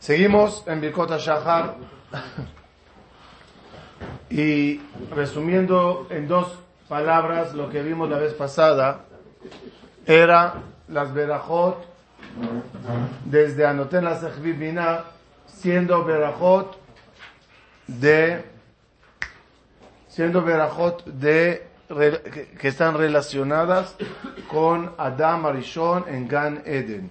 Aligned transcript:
Seguimos 0.00 0.64
en 0.66 0.80
Birkota 0.80 1.18
Shahar 1.18 1.74
y 4.30 4.80
resumiendo 5.10 6.06
en 6.10 6.26
dos 6.28 6.48
palabras 6.88 7.52
lo 7.54 7.68
que 7.68 7.82
vimos 7.82 8.08
la 8.08 8.18
vez 8.18 8.32
pasada, 8.32 9.04
era 10.06 10.54
las 10.88 11.12
Berajot 11.12 11.84
desde 13.26 13.66
Anoten 13.66 14.04
la 14.04 14.18
siendo 15.46 16.04
Berajot 16.04 16.78
de 17.86 18.44
siendo 20.08 20.42
Berajot 20.42 21.04
de 21.04 21.67
que 21.88 22.68
están 22.68 22.96
relacionadas 22.96 23.96
con 24.48 24.92
Adam 24.98 25.46
Arishon 25.46 26.04
en 26.08 26.28
Gan 26.28 26.62
Eden, 26.66 27.10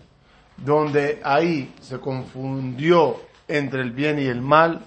donde 0.57 1.19
ahí 1.23 1.73
se 1.81 1.99
confundió 1.99 3.19
entre 3.47 3.81
el 3.81 3.91
bien 3.91 4.19
y 4.19 4.25
el 4.25 4.41
mal, 4.41 4.81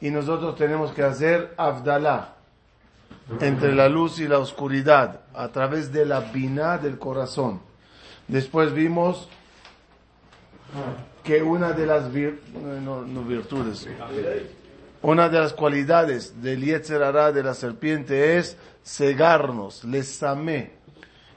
y 0.00 0.10
nosotros 0.10 0.56
tenemos 0.56 0.92
que 0.92 1.02
hacer 1.02 1.54
Abdalá 1.56 2.34
entre 3.40 3.74
la 3.74 3.88
luz 3.88 4.20
y 4.20 4.28
la 4.28 4.38
oscuridad 4.38 5.20
a 5.34 5.48
través 5.48 5.92
de 5.92 6.04
la 6.04 6.20
bina 6.20 6.78
del 6.78 6.98
corazón. 6.98 7.60
Después 8.28 8.72
vimos 8.72 9.28
que 11.22 11.42
una 11.42 11.72
de 11.72 11.86
las 11.86 12.12
virtudes, 12.12 13.88
una 15.00 15.28
de 15.28 15.38
las 15.38 15.52
cualidades 15.54 16.42
del 16.42 16.64
Yetzerará 16.64 17.32
de 17.32 17.42
la 17.42 17.54
serpiente 17.54 18.36
es 18.36 18.58
cegarnos, 18.84 19.84
les 19.84 20.22
amé. 20.22 20.72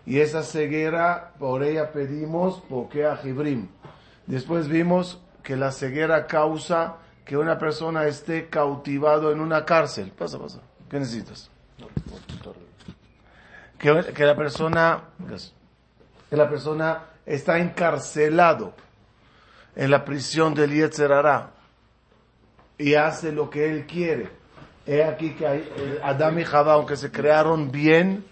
Y 0.06 0.20
esa 0.20 0.44
ceguera, 0.44 1.34
por 1.40 1.64
ella 1.64 1.92
pedimos, 1.92 2.64
porque 2.70 3.06
a 3.06 3.18
Jibrim. 3.18 3.68
Después 4.26 4.68
vimos 4.68 5.22
que 5.44 5.56
la 5.56 5.72
ceguera 5.72 6.28
causa 6.28 6.98
que 7.26 7.38
una 7.38 7.58
persona 7.58 8.06
esté 8.06 8.48
cautivado 8.50 9.32
en 9.32 9.42
una 9.42 9.66
cárcel. 9.66 10.12
Pasa, 10.18 10.40
pasa. 10.40 10.62
¿Qué 10.90 11.00
necesitas? 11.00 11.50
Que, 13.78 13.92
la 14.26 14.36
persona, 14.36 15.04
que 16.30 16.36
la 16.36 16.50
persona 16.50 17.04
está 17.26 17.60
encarcelado 17.60 18.74
en 19.76 19.92
la 19.92 20.04
prisión 20.04 20.54
del 20.54 20.74
Yetzerará 20.74 21.52
y 22.78 22.96
hace 22.96 23.32
lo 23.32 23.50
que 23.50 23.70
él 23.70 23.86
quiere. 23.86 24.30
He 24.88 25.04
aquí 25.04 25.32
que 25.32 25.46
eh, 25.46 26.00
Adam 26.02 26.40
y 26.40 26.46
Jabá, 26.46 26.74
aunque 26.74 26.96
se 26.96 27.12
crearon 27.12 27.72
bien, 27.72 28.24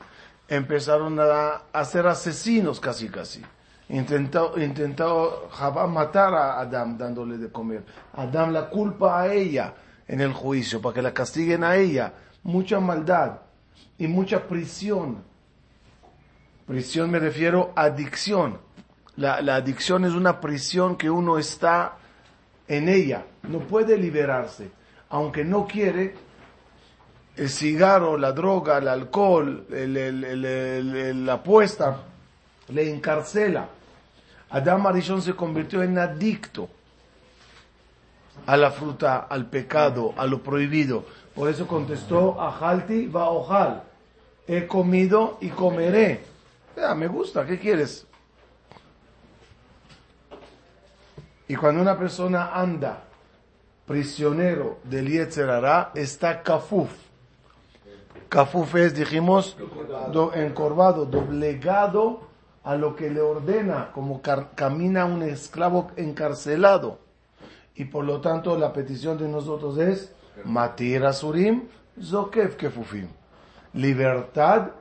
empezaron 0.47 1.19
a, 1.19 1.83
ser 1.83 2.07
asesinos 2.07 2.79
casi 2.79 3.09
casi. 3.09 3.41
Intentó, 3.89 4.53
intentó 4.57 5.49
Jabá 5.51 5.85
matar 5.85 6.33
a 6.33 6.59
Adam 6.61 6.97
dándole 6.97 7.37
de 7.37 7.51
comer. 7.51 7.83
Adam 8.13 8.53
la 8.53 8.69
culpa 8.69 9.21
a 9.21 9.33
ella 9.33 9.73
en 10.07 10.21
el 10.21 10.31
juicio 10.31 10.81
para 10.81 10.95
que 10.95 11.01
la 11.01 11.13
castiguen 11.13 11.63
a 11.65 11.75
ella. 11.75 12.13
Mucha 12.43 12.79
maldad 12.79 13.41
y 13.97 14.07
mucha 14.07 14.47
prisión. 14.47 15.23
Prisión 16.65 17.11
me 17.11 17.19
refiero 17.19 17.73
a 17.75 17.83
adicción. 17.83 18.59
La, 19.17 19.41
la 19.41 19.55
adicción 19.55 20.05
es 20.05 20.13
una 20.13 20.39
prisión 20.39 20.95
que 20.95 21.09
uno 21.09 21.37
está 21.37 21.97
en 22.67 22.89
ella, 22.89 23.25
no 23.43 23.59
puede 23.59 23.97
liberarse. 23.97 24.71
Aunque 25.09 25.43
no 25.45 25.67
quiere, 25.67 26.15
el 27.37 27.49
cigarro, 27.49 28.17
la 28.17 28.31
droga, 28.31 28.77
el 28.77 28.87
alcohol, 28.87 29.65
la 29.69 31.33
apuesta, 31.33 31.97
le 32.69 32.89
encarcela. 32.89 33.67
Adam 34.49 34.87
Arishon 34.87 35.21
se 35.21 35.35
convirtió 35.35 35.83
en 35.83 35.97
adicto 35.97 36.69
a 38.45 38.55
la 38.55 38.71
fruta, 38.71 39.27
al 39.29 39.47
pecado, 39.47 40.13
a 40.17 40.25
lo 40.25 40.41
prohibido. 40.41 41.05
Por 41.33 41.49
eso 41.49 41.67
contestó, 41.67 42.41
Ajalti 42.41 43.07
va 43.07 43.29
ojal. 43.29 43.83
He 44.47 44.67
comido 44.67 45.37
y 45.41 45.49
comeré. 45.49 46.23
me 46.95 47.07
gusta, 47.07 47.45
¿qué 47.45 47.59
quieres? 47.59 48.05
Y 51.47 51.55
cuando 51.55 51.81
una 51.81 51.97
persona 51.97 52.53
anda 52.53 53.03
prisionero 53.85 54.79
del 54.83 55.09
Yetzerará, 55.09 55.91
está 55.93 56.41
kafuf. 56.41 57.04
Kafuf 58.35 58.75
es, 58.75 58.93
dijimos, 58.93 59.55
encorvado, 60.33 61.05
doblegado 61.05 62.19
a 62.65 62.75
lo 62.75 62.93
que 62.93 63.09
le 63.09 63.21
ordena, 63.21 63.93
como 63.93 64.21
camina 64.21 65.05
un 65.05 65.23
esclavo 65.23 65.91
encarcelado. 65.95 66.99
Y 67.75 67.85
por 67.85 68.03
lo 68.03 68.19
tanto, 68.19 68.57
la 68.57 68.73
petición 68.73 69.17
de 69.17 69.29
nosotros 69.29 69.77
es, 69.77 70.13
Matir 70.43 71.05
Asurim, 71.05 71.69
Zokef 71.97 72.57
Kefufim. 72.57 73.07
Libertad 73.71 74.71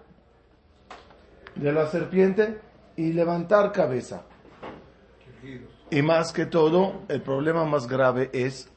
de 1.55 1.73
la 1.73 1.87
serpiente 1.87 2.59
y 2.97 3.13
levantar 3.13 3.71
cabeza. 3.71 4.23
Y 5.91 6.03
más 6.03 6.33
que 6.33 6.47
todo, 6.47 7.03
el 7.07 7.23
problema 7.23 7.65
más 7.65 7.87
grave 7.87 8.31
es, 8.33 8.69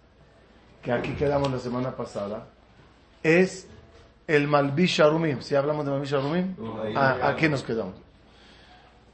que 0.83 0.91
aquí 0.91 1.15
quedamos 1.15 1.51
la 1.51 1.57
semana 1.57 1.95
pasada, 1.95 2.45
es 3.23 3.67
el 4.27 4.47
Malbish 4.47 5.01
Arumim. 5.01 5.41
Si 5.41 5.55
hablamos 5.55 5.85
de 5.85 5.91
Malbish 5.91 6.13
Arumim, 6.13 6.55
ah, 6.95 7.17
aquí 7.23 7.47
nos 7.47 7.63
quedamos. 7.63 7.95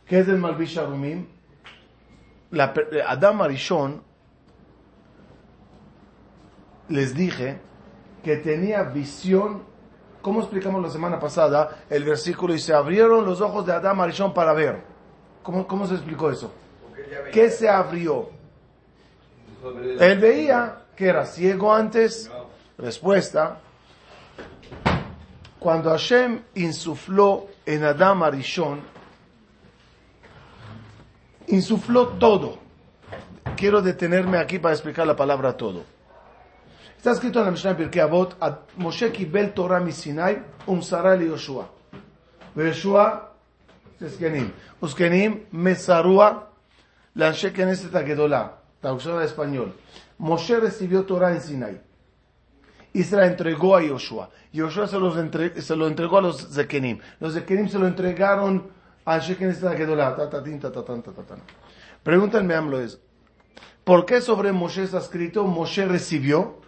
¿Qué 0.08 0.20
es 0.20 0.28
el 0.28 0.38
Malbish 0.38 0.78
Arumim? 0.80 1.28
La, 2.52 2.74
Adam 3.08 3.42
Arishon 3.42 4.04
les 6.90 7.16
dije 7.16 7.60
que 8.24 8.38
tenía 8.38 8.84
visión. 8.84 9.72
¿Cómo 10.22 10.40
explicamos 10.40 10.82
la 10.82 10.90
semana 10.90 11.20
pasada 11.20 11.84
el 11.90 12.04
versículo? 12.04 12.54
Y 12.54 12.60
se 12.60 12.74
abrieron 12.74 13.26
los 13.26 13.42
ojos 13.42 13.66
de 13.66 13.74
Adam 13.74 14.02
Arishon 14.02 14.34
para 14.34 14.54
ver. 14.54 14.82
¿Cómo, 15.42 15.68
cómo 15.68 15.86
se 15.86 15.96
explicó 15.96 16.32
eso? 16.32 16.54
¿Qué 17.32 17.50
se 17.50 17.70
abrió? 17.70 18.30
Él 20.00 20.20
veía 20.20 20.84
que 20.96 21.08
era 21.08 21.26
ciego 21.26 21.74
antes. 21.74 22.32
Respuesta. 22.78 23.60
Cuando 25.64 25.92
Hashem 25.92 26.42
insufló 26.56 27.48
en 27.66 27.86
Adam 27.86 28.24
Arishon, 28.24 28.82
insufló 31.48 32.10
todo. 32.20 32.58
Quiero 33.56 33.82
detenerme 33.82 34.40
aquí 34.40 34.60
para 34.60 34.74
explicar 34.74 35.08
la 35.08 35.16
palabra 35.16 35.56
todo. 35.56 35.86
Está 36.98 37.12
escrito 37.12 37.40
en 37.40 37.46
la 37.46 37.52
Mishnah 37.52 37.78
Pirkei 37.78 38.02
Avot, 38.02 38.36
Moshe 38.76 39.10
kibel 39.14 39.54
Torah 39.54 39.80
misinai, 39.80 40.44
umsara 40.68 41.16
li 41.16 41.28
Yoshua. 41.28 41.70
Yoshua, 42.58 43.32
Uskenim. 44.02 44.52
Uskenim, 44.82 45.46
mesarua, 45.52 46.50
la 47.16 47.32
Knesset 47.32 47.96
Agedolá, 47.96 48.58
traducción 48.82 49.18
al 49.18 49.24
español. 49.24 49.74
Moshe 50.18 50.60
recibió 50.60 51.06
Torah 51.06 51.32
en 51.32 51.78
La 52.94 53.26
entregó 53.26 53.76
a 53.76 53.82
Yoshua. 53.82 54.30
Yoshua 54.52 54.88
se, 54.88 55.00
los 55.00 55.16
se 55.16 55.76
lo 55.76 55.88
entregó 55.88 56.18
a 56.20 56.22
los 56.22 56.54
Zekenim. 56.54 57.00
Los 57.20 57.34
Zekenim 57.34 57.68
se 57.68 57.80
lo 57.80 57.88
entregaron 57.88 58.70
a 59.06 59.16
Agedolá. 59.16 60.16
Pregúntenme, 62.04 62.54
AMLO, 62.54 62.80
es, 62.80 63.00
¿por 63.84 64.06
qué 64.06 64.22
sobre 64.22 64.52
Moshe 64.52 64.84
está 64.84 65.00
escrito 65.00 65.44
Moshe 65.46 65.86
recibió? 65.86 66.62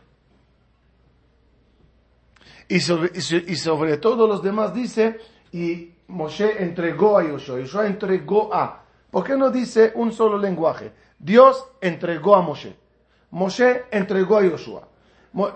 Y 2.67 2.79
sobre, 2.79 3.11
y 3.13 3.55
sobre 3.55 3.97
todos 3.97 4.27
los 4.27 4.41
demás 4.41 4.73
dice, 4.73 5.19
y 5.51 5.93
Moshe 6.07 6.63
entregó 6.63 7.19
a 7.19 7.23
Yoshua. 7.23 7.59
Yoshua 7.59 7.85
entregó 7.85 8.53
a. 8.53 8.83
¿Por 9.11 9.23
qué 9.23 9.37
no 9.37 9.51
dice 9.51 9.91
un 9.95 10.11
solo 10.11 10.39
lenguaje? 10.39 10.91
Dios 11.19 11.67
entregó 11.79 12.35
a 12.35 12.41
Moshe. 12.41 12.75
Moshe 13.29 13.83
entregó 13.91 14.37
a 14.37 14.43
Yoshua. 14.43 14.87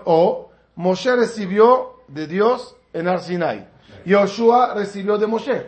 O 0.04 0.49
Moshe 0.80 1.14
recibió 1.14 1.96
de 2.08 2.26
Dios 2.26 2.74
en 2.94 3.06
Arsinai. 3.06 3.68
Yoshua 4.06 4.72
recibió 4.72 5.18
de 5.18 5.26
Moshe. 5.26 5.66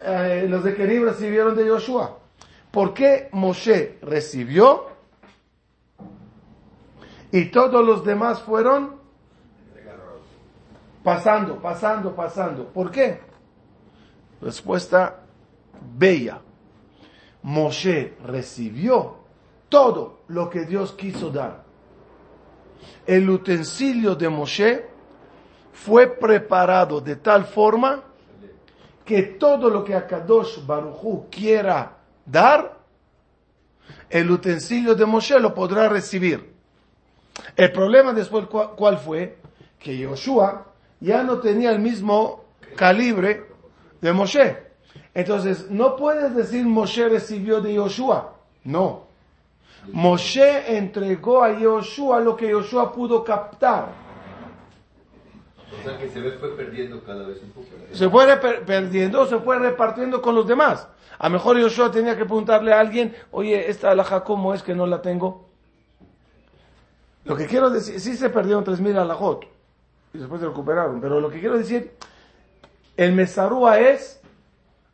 Eh, 0.00 0.46
los 0.48 0.64
de 0.64 0.74
Kerim 0.74 1.04
recibieron 1.04 1.54
de 1.54 1.66
Yoshua. 1.66 2.16
¿Por 2.70 2.94
qué 2.94 3.28
Moshe 3.32 3.98
recibió? 4.00 4.86
Y 7.32 7.50
todos 7.50 7.84
los 7.84 8.02
demás 8.02 8.40
fueron 8.40 8.96
pasando, 11.04 11.56
pasando, 11.60 12.16
pasando. 12.16 12.64
¿Por 12.68 12.90
qué? 12.90 13.20
Respuesta 14.40 15.20
bella. 15.98 16.40
Moshe 17.42 18.14
recibió 18.24 19.16
todo 19.68 20.20
lo 20.28 20.48
que 20.48 20.64
Dios 20.64 20.92
quiso 20.92 21.28
dar. 21.28 21.65
El 23.06 23.28
utensilio 23.30 24.14
de 24.14 24.28
Moshe 24.28 24.86
fue 25.72 26.08
preparado 26.08 27.00
de 27.00 27.16
tal 27.16 27.44
forma 27.44 28.02
que 29.04 29.22
todo 29.22 29.70
lo 29.70 29.84
que 29.84 29.94
Akadosh 29.94 30.66
Baruchu 30.66 31.26
quiera 31.30 31.96
dar, 32.24 32.76
el 34.10 34.30
utensilio 34.30 34.94
de 34.94 35.06
Moshe 35.06 35.38
lo 35.38 35.54
podrá 35.54 35.88
recibir. 35.88 36.52
El 37.54 37.72
problema 37.72 38.12
después, 38.12 38.46
¿cuál 38.46 38.98
fue? 38.98 39.38
Que 39.78 39.96
Yoshua 39.96 40.66
ya 41.00 41.22
no 41.22 41.38
tenía 41.38 41.70
el 41.70 41.78
mismo 41.78 42.44
calibre 42.74 43.46
de 44.00 44.12
Moshe. 44.12 44.56
Entonces, 45.14 45.70
no 45.70 45.96
puedes 45.96 46.34
decir 46.34 46.64
Moshe 46.66 47.08
recibió 47.08 47.60
de 47.60 47.74
Yoshua. 47.74 48.34
No. 48.64 49.06
Moshe 49.92 50.76
entregó 50.76 51.42
a 51.42 51.58
Yoshua 51.58 52.20
lo 52.20 52.36
que 52.36 52.50
Yoshua 52.50 52.92
pudo 52.92 53.24
captar. 53.24 53.88
O 55.72 55.82
sea 55.82 55.98
que 55.98 56.08
se 56.08 56.22
fue 56.32 56.56
perdiendo 56.56 57.02
cada 57.04 57.26
vez 57.26 57.42
un 57.42 57.50
poco. 57.50 57.66
Se 57.92 58.08
fue 58.08 58.36
perdiendo, 58.66 59.26
se 59.26 59.38
fue 59.38 59.58
repartiendo 59.58 60.22
con 60.22 60.34
los 60.34 60.46
demás. 60.46 60.88
A 61.18 61.28
lo 61.28 61.34
mejor 61.34 61.58
Yoshua 61.58 61.90
tenía 61.90 62.16
que 62.16 62.24
preguntarle 62.24 62.72
a 62.72 62.80
alguien, 62.80 63.14
oye, 63.30 63.70
esta 63.70 63.90
alhaja, 63.90 64.22
¿cómo 64.24 64.54
es 64.54 64.62
que 64.62 64.74
no 64.74 64.86
la 64.86 65.02
tengo? 65.02 65.46
Lo 67.24 67.36
que 67.36 67.46
quiero 67.46 67.70
decir, 67.70 67.98
sí 67.98 68.16
se 68.16 68.30
perdieron 68.30 68.64
3.000 68.64 68.98
alajot 68.98 69.46
y 70.14 70.18
después 70.18 70.40
se 70.40 70.46
recuperaron, 70.46 71.00
pero 71.00 71.20
lo 71.20 71.28
que 71.28 71.40
quiero 71.40 71.58
decir, 71.58 71.96
el 72.96 73.12
mesarúa 73.12 73.80
es 73.80 74.20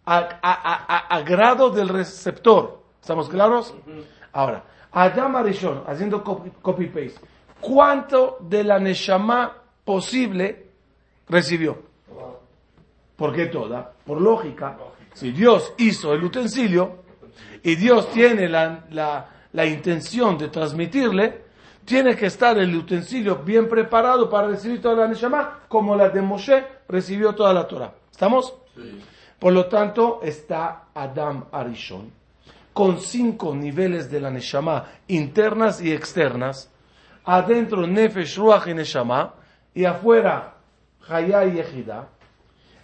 a, 0.06 1.22
grado 1.26 1.70
del 1.70 1.88
receptor. 1.88 2.82
¿Estamos 3.00 3.28
claros? 3.28 3.74
Ahora, 4.32 4.64
Adam 4.92 5.36
Arishon, 5.36 5.84
haciendo 5.86 6.22
copy-paste, 6.22 7.20
¿cuánto 7.60 8.36
de 8.40 8.62
la 8.62 8.78
Neshama 8.78 9.56
posible 9.84 10.66
recibió? 11.28 11.78
¿Por 13.16 13.34
qué 13.34 13.46
toda? 13.46 13.92
Por 14.04 14.20
lógica. 14.20 14.76
Si 15.14 15.32
Dios 15.32 15.72
hizo 15.78 16.12
el 16.12 16.24
utensilio 16.24 17.02
y 17.62 17.76
Dios 17.76 18.10
tiene 18.10 18.48
la, 18.48 18.84
la, 19.52 19.66
intención 19.66 20.36
de 20.36 20.48
transmitirle, 20.48 21.42
tiene 21.84 22.14
que 22.14 22.26
estar 22.26 22.58
el 22.58 22.74
utensilio 22.74 23.36
bien 23.36 23.68
preparado 23.68 24.28
para 24.28 24.48
recibir 24.48 24.80
toda 24.82 24.96
la 24.96 25.08
Neshama, 25.08 25.60
como 25.68 25.96
la 25.96 26.10
de 26.10 26.20
Moshe 26.20 26.64
recibió 26.88 27.34
toda 27.34 27.54
la 27.54 27.66
Torah. 27.66 27.94
¿Estamos? 28.10 28.54
Por 29.38 29.52
lo 29.52 29.66
tanto, 29.66 30.20
está 30.22 30.84
Adam 30.94 31.44
Arishon 31.50 32.21
con 32.72 32.98
cinco 32.98 33.54
niveles 33.54 34.10
de 34.10 34.20
la 34.20 34.30
Neshama, 34.30 34.86
internas 35.08 35.80
y 35.80 35.92
externas. 35.92 36.70
Adentro 37.24 37.86
Nefesh, 37.86 38.36
Ruach 38.36 38.66
y 38.66 38.74
Neshama, 38.74 39.34
y 39.74 39.84
afuera 39.84 40.54
Hayá 41.08 41.44
y 41.46 41.58
Ejida 41.58 42.08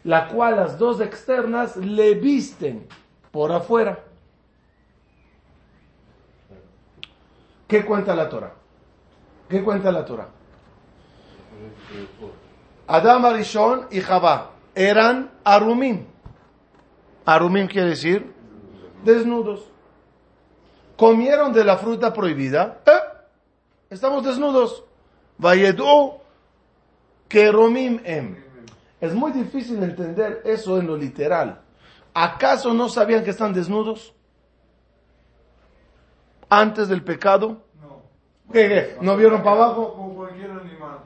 la 0.05 0.29
cual 0.29 0.57
las 0.57 0.79
dos 0.79 1.01
externas 1.01 1.77
le 1.77 2.15
visten 2.15 2.87
por 3.31 3.53
afuera. 3.53 3.99
¿Qué 7.67 7.85
cuenta 7.85 8.15
la 8.15 8.29
Torah? 8.29 8.55
¿Qué 9.49 9.63
cuenta 9.63 9.93
la 9.93 10.05
Torah? 10.05 10.29
Adam 12.87 13.25
Arishon 13.27 13.89
y 13.91 14.01
Jabá 14.01 14.53
eran 14.75 15.31
arumim. 15.45 16.07
Arumim 17.27 17.67
quiere 17.67 17.91
decir 17.91 18.33
desnudos. 19.05 19.71
Comieron 20.99 21.53
de 21.53 21.65
la 21.65 21.79
fruta 21.79 22.13
prohibida. 22.13 22.81
¿Eh? 22.85 22.91
Estamos 23.89 24.25
desnudos. 24.25 24.85
Vayedu 25.39 26.19
que 27.29 27.53
romim 27.53 28.01
em. 28.05 28.37
Es 29.01 29.15
muy 29.15 29.31
difícil 29.31 29.81
entender 29.83 30.43
eso 30.45 30.79
en 30.79 30.89
lo 30.89 30.97
literal. 30.97 31.61
¿Acaso 32.13 32.75
no 32.75 32.89
sabían 32.89 33.23
que 33.23 33.31
están 33.31 33.53
desnudos? 33.53 34.13
Antes 36.51 36.89
del 36.89 37.05
pecado. 37.05 37.63
No. 37.81 38.03
¿Qué, 38.53 38.69
qué? 38.69 38.97
¿No 39.01 39.17
vieron 39.17 39.43
para 39.45 39.57
abajo? 39.57 39.95
Como 39.95 40.17
cualquier 40.17 40.51
animal. 40.51 40.99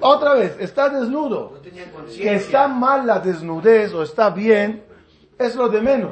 Otra 0.00 0.34
vez, 0.34 0.56
está 0.58 0.88
desnudo. 0.88 1.60
que 1.62 2.34
está 2.34 2.66
mal 2.66 3.06
la 3.06 3.20
desnudez 3.20 3.94
o 3.94 4.02
está 4.02 4.30
bien, 4.30 4.84
es 5.38 5.54
lo 5.54 5.68
de 5.68 5.80
menos. 5.80 6.10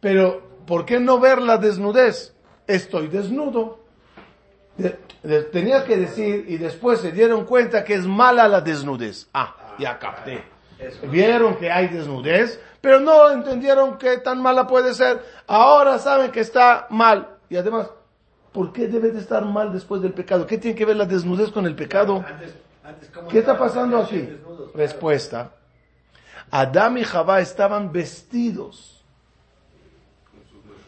Pero, 0.00 0.42
¿por 0.66 0.84
qué 0.84 1.00
no 1.00 1.18
ver 1.18 1.40
la 1.40 1.58
desnudez? 1.58 2.34
Estoy 2.66 3.08
desnudo. 3.08 3.80
Tenía 5.52 5.84
que 5.84 5.96
decir 5.96 6.46
y 6.48 6.58
después 6.58 7.00
se 7.00 7.12
dieron 7.12 7.44
cuenta 7.44 7.84
que 7.84 7.94
es 7.94 8.06
mala 8.06 8.48
la 8.48 8.60
desnudez. 8.60 9.28
Ah 9.32 9.56
ya 9.78 9.98
capté. 9.98 10.44
Vieron 11.10 11.56
que 11.56 11.70
hay 11.70 11.88
desnudez, 11.88 12.60
pero 12.80 13.00
no 13.00 13.30
entendieron 13.30 13.96
que 13.96 14.18
tan 14.18 14.40
mala 14.42 14.66
puede 14.66 14.94
ser. 14.94 15.22
Ahora 15.46 15.98
saben 15.98 16.30
que 16.30 16.40
está 16.40 16.86
mal. 16.90 17.28
Y 17.48 17.56
además, 17.56 17.88
¿por 18.52 18.72
qué 18.72 18.86
debe 18.86 19.10
de 19.10 19.20
estar 19.20 19.44
mal 19.44 19.72
después 19.72 20.02
del 20.02 20.12
pecado? 20.12 20.46
¿Qué 20.46 20.58
tiene 20.58 20.76
que 20.76 20.84
ver 20.84 20.96
la 20.96 21.06
desnudez 21.06 21.50
con 21.50 21.66
el 21.66 21.74
pecado? 21.74 22.24
¿Qué 23.30 23.38
está 23.38 23.58
pasando 23.58 23.98
aquí? 23.98 24.28
Respuesta. 24.74 25.52
Adán 26.50 26.98
y 26.98 27.04
Jabá 27.04 27.40
estaban 27.40 27.90
vestidos 27.90 28.95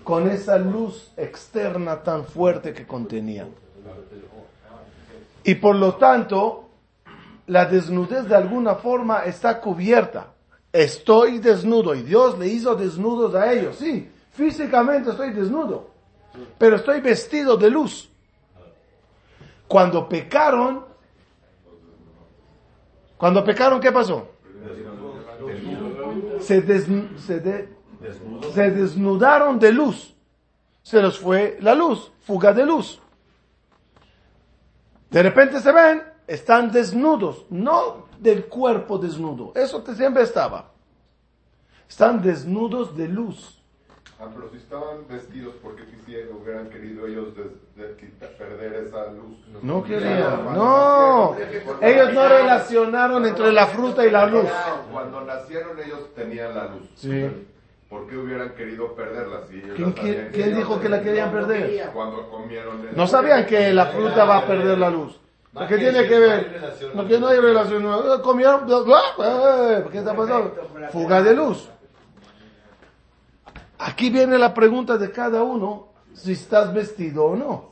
con 0.09 0.27
esa 0.27 0.57
luz 0.57 1.11
externa 1.19 2.03
tan 2.03 2.25
fuerte 2.25 2.73
que 2.73 2.87
contenían. 2.87 3.51
Y 5.45 5.55
por 5.57 5.77
lo 5.77 5.97
tanto, 5.97 6.71
la 7.47 7.67
desnudez 7.67 8.27
de 8.27 8.35
alguna 8.35 8.77
forma 8.77 9.27
está 9.27 9.61
cubierta. 9.61 10.29
Estoy 10.73 11.41
desnudo 11.41 11.95
y 11.95 12.01
Dios 12.01 12.39
le 12.39 12.47
hizo 12.47 12.75
desnudos 12.75 13.35
a 13.35 13.53
ellos. 13.53 13.77
Sí, 13.77 14.09
físicamente 14.33 15.11
estoy 15.11 15.31
desnudo, 15.35 15.91
pero 16.57 16.77
estoy 16.77 17.03
vestido 17.03 17.59
de 17.59 17.69
luz. 17.69 18.09
Cuando 19.67 20.09
pecaron, 20.09 20.87
cuando 23.19 23.45
pecaron, 23.45 23.79
¿qué 23.79 23.93
pasó? 23.93 24.27
Se, 26.41 26.63
se 27.19 27.69
desnudaron 28.01 29.59
de 29.59 29.73
luz. 29.73 30.15
Se 30.83 31.03
les 31.03 31.19
fue 31.19 31.59
la 31.61 31.75
luz, 31.75 32.11
fuga 32.21 32.53
de 32.53 32.65
luz. 32.65 33.01
De 35.11 35.23
repente 35.23 35.61
se 35.61 35.73
ven 35.73 36.03
están 36.29 36.71
desnudos, 36.71 37.47
no 37.49 38.07
del 38.19 38.45
cuerpo 38.47 38.99
desnudo, 38.99 39.53
eso 39.55 39.83
que 39.83 39.95
siempre 39.95 40.23
estaba. 40.23 40.71
Están 41.89 42.23
desnudos 42.23 42.95
de 42.97 43.09
luz. 43.09 43.55
Ah, 44.21 44.27
pero 44.35 44.51
si 44.51 44.57
estaban 44.57 45.07
vestidos, 45.09 45.55
¿por 45.63 45.77
qué 45.77 45.85
hubieran 46.33 46.69
querido 46.71 47.07
ellos 47.07 47.29
perder 48.37 48.87
esa 48.87 49.07
luz? 49.13 49.39
No 49.63 49.83
querían, 49.83 50.55
no. 50.55 51.37
Ellos 51.81 52.13
no 52.13 52.29
relacionaron 52.29 53.25
entre 53.27 53.53
la 53.53 53.67
fruta 53.69 54.05
y 54.07 54.11
la 54.11 54.27
luz. 54.27 54.49
Cuando 54.93 55.21
nacieron 55.23 55.79
ellos 55.79 56.13
tenían 56.15 56.55
la 56.55 56.67
luz. 56.67 56.89
Sí. 56.97 57.47
¿Por 57.89 58.07
qué 58.07 58.19
hubieran 58.19 58.55
querido 58.55 58.95
perderla? 58.95 59.47
Si 59.49 59.61
¿Quién, 59.61 60.55
dijo 60.55 60.79
que 60.79 60.89
la 60.91 61.01
querían 61.01 61.33
perder? 61.33 61.91
Cuando 61.93 62.29
comieron. 62.29 62.87
No 62.95 63.07
sabían 63.07 63.47
que 63.47 63.73
la 63.73 63.87
fruta 63.87 64.25
va 64.25 64.39
a 64.39 64.47
perder 64.47 64.79
la 64.79 64.91
luz. 64.91 65.19
¿Qué 65.67 65.79
tiene 65.79 66.07
que 66.07 66.19
ver? 66.19 66.73
Porque 66.95 67.19
no 67.19 67.29
hay 67.29 67.41
relación. 67.41 67.83
Comieron, 68.23 68.67
¿qué 69.91 69.99
está 69.99 70.15
pasando? 70.15 70.55
Fuga 70.93 71.23
de 71.23 71.35
luz. 71.35 71.69
Aquí 73.79 74.11
viene 74.11 74.39
la 74.39 74.53
pregunta 74.53 74.99
de 74.99 75.11
cada 75.11 75.43
uno, 75.43 75.89
si 76.13 76.33
estás 76.33 76.75
vestido 76.75 77.25
o 77.25 77.37
no. 77.37 77.71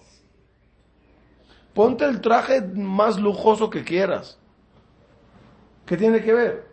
Ponte 1.74 2.04
el 2.06 2.20
traje 2.22 2.62
más 2.62 3.18
lujoso 3.18 3.68
que 3.68 3.84
quieras. 3.84 4.38
¿Qué 5.84 5.96
tiene 5.96 6.22
que 6.22 6.32
ver? 6.32 6.66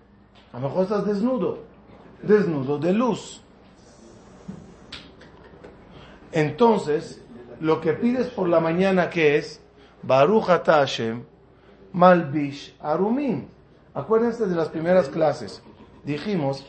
A 0.54 0.60
lo 0.60 0.70
mejor 0.70 0.84
estás 0.84 1.06
desnudo. 1.06 1.73
Desnudo 2.24 2.78
de 2.78 2.94
luz. 2.94 3.42
Entonces, 6.32 7.22
lo 7.60 7.80
que 7.80 7.94
pides 7.94 8.28
por 8.28 8.50
la 8.50 8.60
mañana, 8.60 9.10
¿qué 9.10 9.38
es? 9.38 9.62
Baruch 10.02 10.46
Hashem, 10.46 11.24
Malbish 11.92 12.76
Arumim. 12.80 13.48
Acuérdense 13.94 14.48
de 14.48 14.56
las 14.56 14.70
primeras 14.70 15.10
clases. 15.10 15.62
Dijimos 16.04 16.66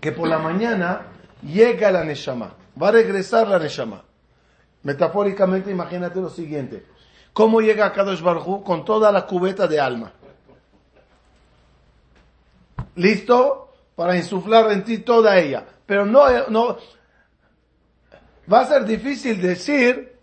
que 0.00 0.12
por 0.12 0.28
la 0.28 0.38
mañana 0.38 1.06
llega 1.42 1.90
la 1.90 2.04
Neshama. 2.04 2.54
Va 2.80 2.88
a 2.88 2.92
regresar 2.92 3.48
la 3.48 3.58
Neshama. 3.58 4.02
Metafóricamente, 4.82 5.70
imagínate 5.70 6.20
lo 6.20 6.28
siguiente. 6.28 6.84
¿Cómo 7.32 7.60
llega 7.60 7.86
a 7.86 7.92
Kadosh 7.92 8.20
Baruch 8.20 8.62
con 8.62 8.84
toda 8.84 9.10
la 9.10 9.26
cubeta 9.26 9.66
de 9.66 9.80
alma? 9.80 10.12
¿Listo? 12.96 13.72
Para 13.94 14.16
insuflar 14.16 14.70
en 14.72 14.84
ti 14.84 14.98
toda 14.98 15.38
ella. 15.38 15.64
Pero 15.86 16.04
no, 16.04 16.26
no, 16.48 16.76
va 18.52 18.60
a 18.60 18.66
ser 18.66 18.84
difícil 18.84 19.40
decir 19.40 20.16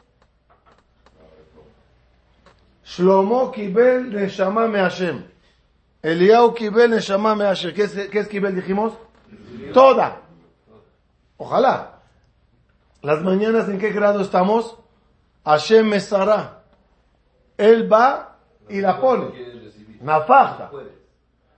Shlomo 2.85 3.51
kibel 3.51 4.13
neshama 4.13 4.67
me 4.67 4.79
Hashem. 4.79 5.23
Eliyahu 6.03 6.53
kibel 6.53 6.91
neshama 6.91 7.35
me 7.35 7.45
Hashem. 7.45 7.73
¿Qué 7.73 7.83
es, 7.83 7.93
qué 8.09 8.19
es 8.19 8.27
kibel, 8.27 8.55
dijimos? 8.55 8.93
Toda. 9.73 10.21
Ojalá. 11.37 12.01
Las 13.01 13.21
mañanas, 13.21 13.67
¿en 13.69 13.79
qué 13.79 13.89
grado 13.89 14.21
estamos? 14.21 14.77
Hashem 15.45 15.87
Mesara. 15.87 16.63
Él 17.57 17.91
va 17.91 18.37
y 18.69 18.81
la 18.81 18.99
pone. 18.99 19.31
Una 19.99 20.21
faja. 20.21 20.71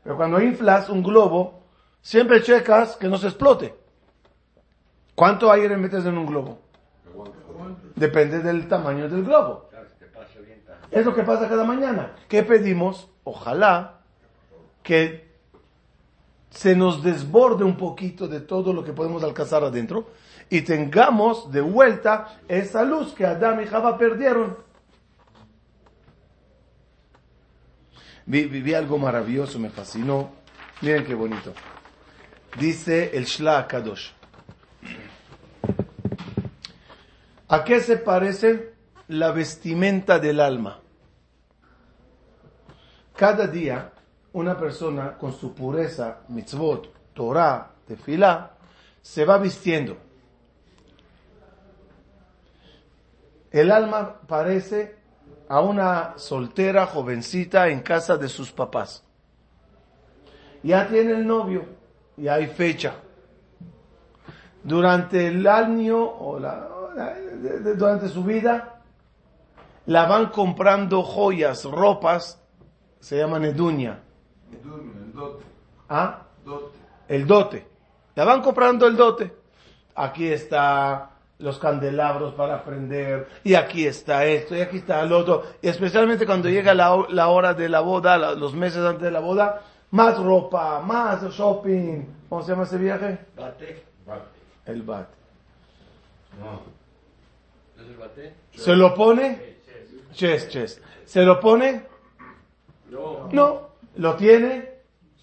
Pero 0.06 0.18
cuando 0.18 0.40
inflas 0.40 0.88
un 0.88 1.02
globo, 1.02 1.64
siempre 2.00 2.44
checas 2.44 2.96
que 2.96 3.08
no 3.08 3.18
se 3.18 3.26
explote. 3.26 3.74
¿Cuánto 5.16 5.52
aire 5.52 5.76
metes 5.78 6.06
en 6.06 6.16
un 6.16 6.28
globo? 6.28 6.60
Depende 7.96 8.40
del 8.40 8.68
tamaño 8.68 9.10
del 9.10 9.24
globo. 9.24 9.68
Es 10.92 11.04
lo 11.04 11.16
que 11.16 11.24
pasa 11.24 11.50
cada 11.50 11.64
mañana. 11.64 12.12
¿Qué 12.28 12.44
pedimos? 12.44 13.10
Ojalá 13.24 14.02
que 14.84 15.28
se 16.52 16.76
nos 16.76 17.02
desborde 17.02 17.64
un 17.64 17.76
poquito 17.76 18.28
de 18.28 18.42
todo 18.42 18.74
lo 18.74 18.84
que 18.84 18.94
podemos 18.94 19.24
alcanzar 19.24 19.64
adentro 19.64 20.06
y 20.52 20.62
tengamos 20.62 21.52
de 21.52 21.62
vuelta 21.62 22.38
esa 22.48 22.84
luz 22.84 23.12
que 23.16 23.26
Adán 23.26 23.60
y 23.64 23.66
Java 23.66 23.98
perdieron. 23.98 24.65
Vi, 28.26 28.46
vi- 28.46 28.62
vi 28.62 28.74
algo 28.74 28.98
maravilloso, 28.98 29.60
me 29.60 29.70
fascinó. 29.70 30.32
Miren 30.82 31.06
qué 31.06 31.14
bonito. 31.14 31.54
Dice 32.60 33.16
el 33.18 33.26
Shla 33.26 33.68
Kadosh. 33.68 34.12
¿A 37.48 37.64
qué 37.64 37.80
se 37.80 37.98
parece 37.98 38.74
la 39.10 39.32
vestimenta 39.32 40.18
del 40.20 40.40
alma? 40.40 40.80
Cada 43.16 43.48
día, 43.48 43.92
una 44.34 44.58
persona 44.58 45.18
con 45.18 45.32
su 45.32 45.54
pureza, 45.54 46.22
mitzvot, 46.30 46.92
Torah, 47.14 47.72
tefilá, 47.88 48.52
se 49.02 49.24
va 49.24 49.38
vistiendo. 49.38 49.98
El 53.52 53.72
alma 53.72 54.20
parece 54.28 54.95
a 55.48 55.60
una 55.62 56.14
soltera 56.18 56.86
jovencita 56.88 57.68
en 57.70 57.82
casa 57.82 58.18
de 58.18 58.28
sus 58.30 58.52
papás. 58.52 59.04
Ya 60.64 60.88
tiene 60.88 61.12
el 61.12 61.28
novio, 61.28 61.66
ya 62.18 62.36
hay 62.36 62.48
fecha. 62.48 62.96
Durante 64.64 65.28
el 65.28 65.46
año 65.46 66.04
o 66.04 66.40
la- 66.40 66.70
durante 67.76 68.08
su 68.10 68.24
vida, 68.24 68.82
la 69.86 70.06
van 70.08 70.28
comprando 70.30 71.04
joyas, 71.04 71.66
ropas, 71.66 72.42
se 73.00 73.18
llaman 73.18 73.46
eduña. 73.46 74.00
El 74.52 75.14
dote. 75.14 75.46
¿Ah? 75.90 76.22
Dote. 76.44 76.78
el 77.08 77.28
dote. 77.28 77.68
La 78.16 78.24
van 78.26 78.42
comprando 78.42 78.88
el 78.88 78.96
dote. 78.96 79.32
Aquí 79.94 80.28
está 80.28 81.12
los 81.40 81.60
candelabros 81.60 82.34
para 82.34 82.64
prender, 82.64 83.28
y 83.44 83.56
aquí 83.56 83.86
está 83.86 84.26
esto, 84.26 84.56
y 84.56 84.62
aquí 84.62 84.78
está 84.78 85.02
el 85.02 85.12
otro. 85.12 85.44
Y 85.62 85.68
especialmente 85.68 86.26
cuando 86.26 86.48
llega 86.50 86.74
la, 86.74 86.96
ho- 86.96 87.08
la 87.10 87.28
hora 87.28 87.54
de 87.54 87.68
la 87.70 87.82
boda, 87.82 88.18
la- 88.18 88.34
los 88.36 88.54
meses 88.54 88.84
antes 88.86 89.04
de 89.04 89.12
la 89.12 89.20
boda, 89.20 89.62
más 89.92 90.18
ropa, 90.18 90.80
más 90.82 91.22
shopping. 91.34 92.04
¿Cómo 92.30 92.42
se 92.42 92.52
llama 92.52 92.64
ese 92.64 92.78
viaje? 92.78 93.20
Bate. 93.36 93.84
El 94.66 94.82
bat. 94.82 95.08
¿No 96.40 96.62
es 97.82 97.88
el 97.90 97.96
bate? 97.98 98.34
¿Se 98.56 98.76
lo 98.76 98.94
pone? 98.96 99.56
Ches, 100.14 100.50
ches. 100.50 100.82
¿Se 101.06 101.24
lo 101.24 101.40
pone? 101.40 101.84
No. 102.90 103.30
No. 103.32 103.62
¿Lo 103.98 104.16
tiene? 104.16 104.70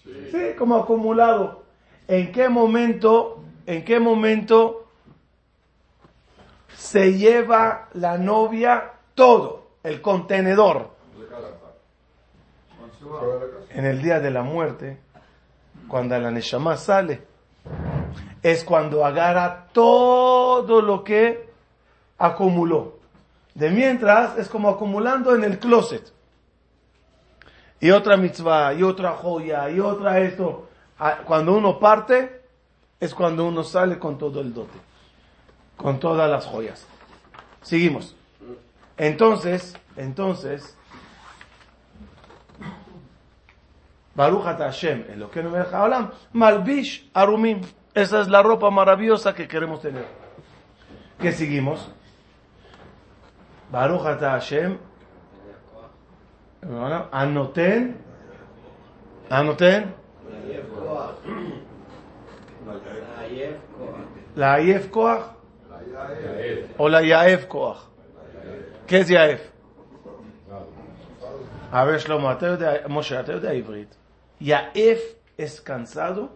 Sí, 0.03 0.53
como 0.57 0.75
acumulado. 0.77 1.63
¿En 2.07 2.31
qué 2.31 2.49
momento, 2.49 3.43
en 3.65 3.83
qué 3.85 3.99
momento 3.99 4.82
se 6.75 7.13
lleva 7.13 7.89
la 7.93 8.17
novia 8.17 8.91
todo, 9.15 9.67
el 9.83 10.01
contenedor? 10.01 10.91
En 13.69 13.85
el 13.85 14.01
día 14.01 14.19
de 14.19 14.31
la 14.31 14.43
muerte, 14.43 14.99
cuando 15.87 16.17
la 16.17 16.31
Neshama 16.31 16.77
sale, 16.77 17.21
es 18.41 18.63
cuando 18.63 19.05
agarra 19.05 19.67
todo 19.71 20.81
lo 20.81 21.03
que 21.03 21.49
acumuló. 22.17 22.99
De 23.53 23.69
mientras, 23.69 24.37
es 24.37 24.49
como 24.49 24.69
acumulando 24.69 25.35
en 25.35 25.43
el 25.43 25.59
closet 25.59 26.13
y 27.83 27.91
otra 27.91 28.15
mitzvah, 28.15 28.73
y 28.73 28.81
otra 28.81 29.11
joya, 29.11 29.69
y 29.69 29.81
otra 29.81 30.21
esto. 30.21 30.69
Ah, 30.99 31.17
Cuando 31.25 31.53
uno 31.53 31.77
parte, 31.77 32.41
es 32.97 33.13
cuando 33.13 33.45
uno 33.45 33.61
sale 33.65 33.99
con 33.99 34.17
todo 34.17 34.39
el 34.39 34.53
dote, 34.53 34.79
con 35.77 35.99
todas 35.99 36.29
las 36.29 36.45
joyas. 36.45 36.87
Seguimos. 37.61 38.15
Entonces, 38.97 39.75
entonces, 39.95 40.77
Baruch 44.15 44.43
Hashem, 44.43 45.05
en 45.09 45.19
lo 45.19 45.31
que 45.31 45.41
no 45.41 45.49
me 45.49 45.57
deja 45.59 45.81
hablar, 45.81 46.11
Malbish 46.33 47.09
Arumim. 47.13 47.61
Esa 47.93 48.21
es 48.21 48.27
la 48.27 48.41
ropa 48.41 48.69
maravillosa 48.69 49.33
que 49.33 49.47
queremos 49.47 49.81
tener. 49.81 50.05
¿Qué 51.19 51.31
seguimos? 51.31 51.91
Baruch 53.71 54.01
Hashem, 54.01 54.77
Anoten. 57.11 57.97
Anoten. 59.29 59.93
La 64.35 64.53
Ayef 64.53 64.89
Koach. 64.89 65.42
O 66.77 66.89
la 66.89 67.01
Yaef 67.01 67.45
Koach. 67.47 67.77
¿Qué 68.87 68.99
es 68.99 69.07
Yaef? 69.07 69.41
A 71.71 71.85
ver, 71.85 71.99
Shlomo, 71.99 72.35
Moshe, 72.87 73.23
¿te 73.23 73.39
de 73.39 73.57
Ibrit? 73.57 73.89
¿Yaef 74.39 75.01
es 75.37 75.61
cansado? 75.61 76.29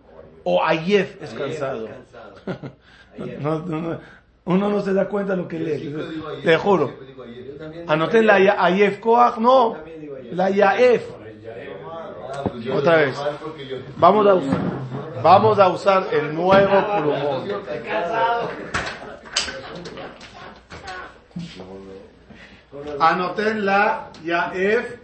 ¿O 0.44 0.64
Ayef 0.64 1.22
es 1.22 1.34
cansado? 1.34 1.90
Uno 4.46 4.70
no 4.70 4.82
se 4.82 4.94
da 4.94 5.10
cuenta 5.10 5.34
de 5.36 5.42
lo 5.42 5.48
que 5.48 5.60
lee. 5.60 5.96
Te 6.44 6.56
juro. 6.58 6.94
Anoten 7.88 8.30
ah, 8.30 8.40
la 8.40 8.64
Ayef 8.64 9.00
Koach, 9.00 9.38
no. 9.38 9.76
La 10.32 10.50
Yaef. 10.50 11.04
Otra 12.74 12.96
vez. 12.98 13.16
Vamos 13.98 14.28
a 14.28 14.36
usar, 14.36 14.60
vamos 15.22 15.60
a 15.60 15.70
usar 15.70 16.08
el 16.12 16.34
nuevo 16.34 16.86
plumón. 16.98 17.50
Anoten 23.00 23.66
la 23.66 24.10
Yaef 24.24 24.96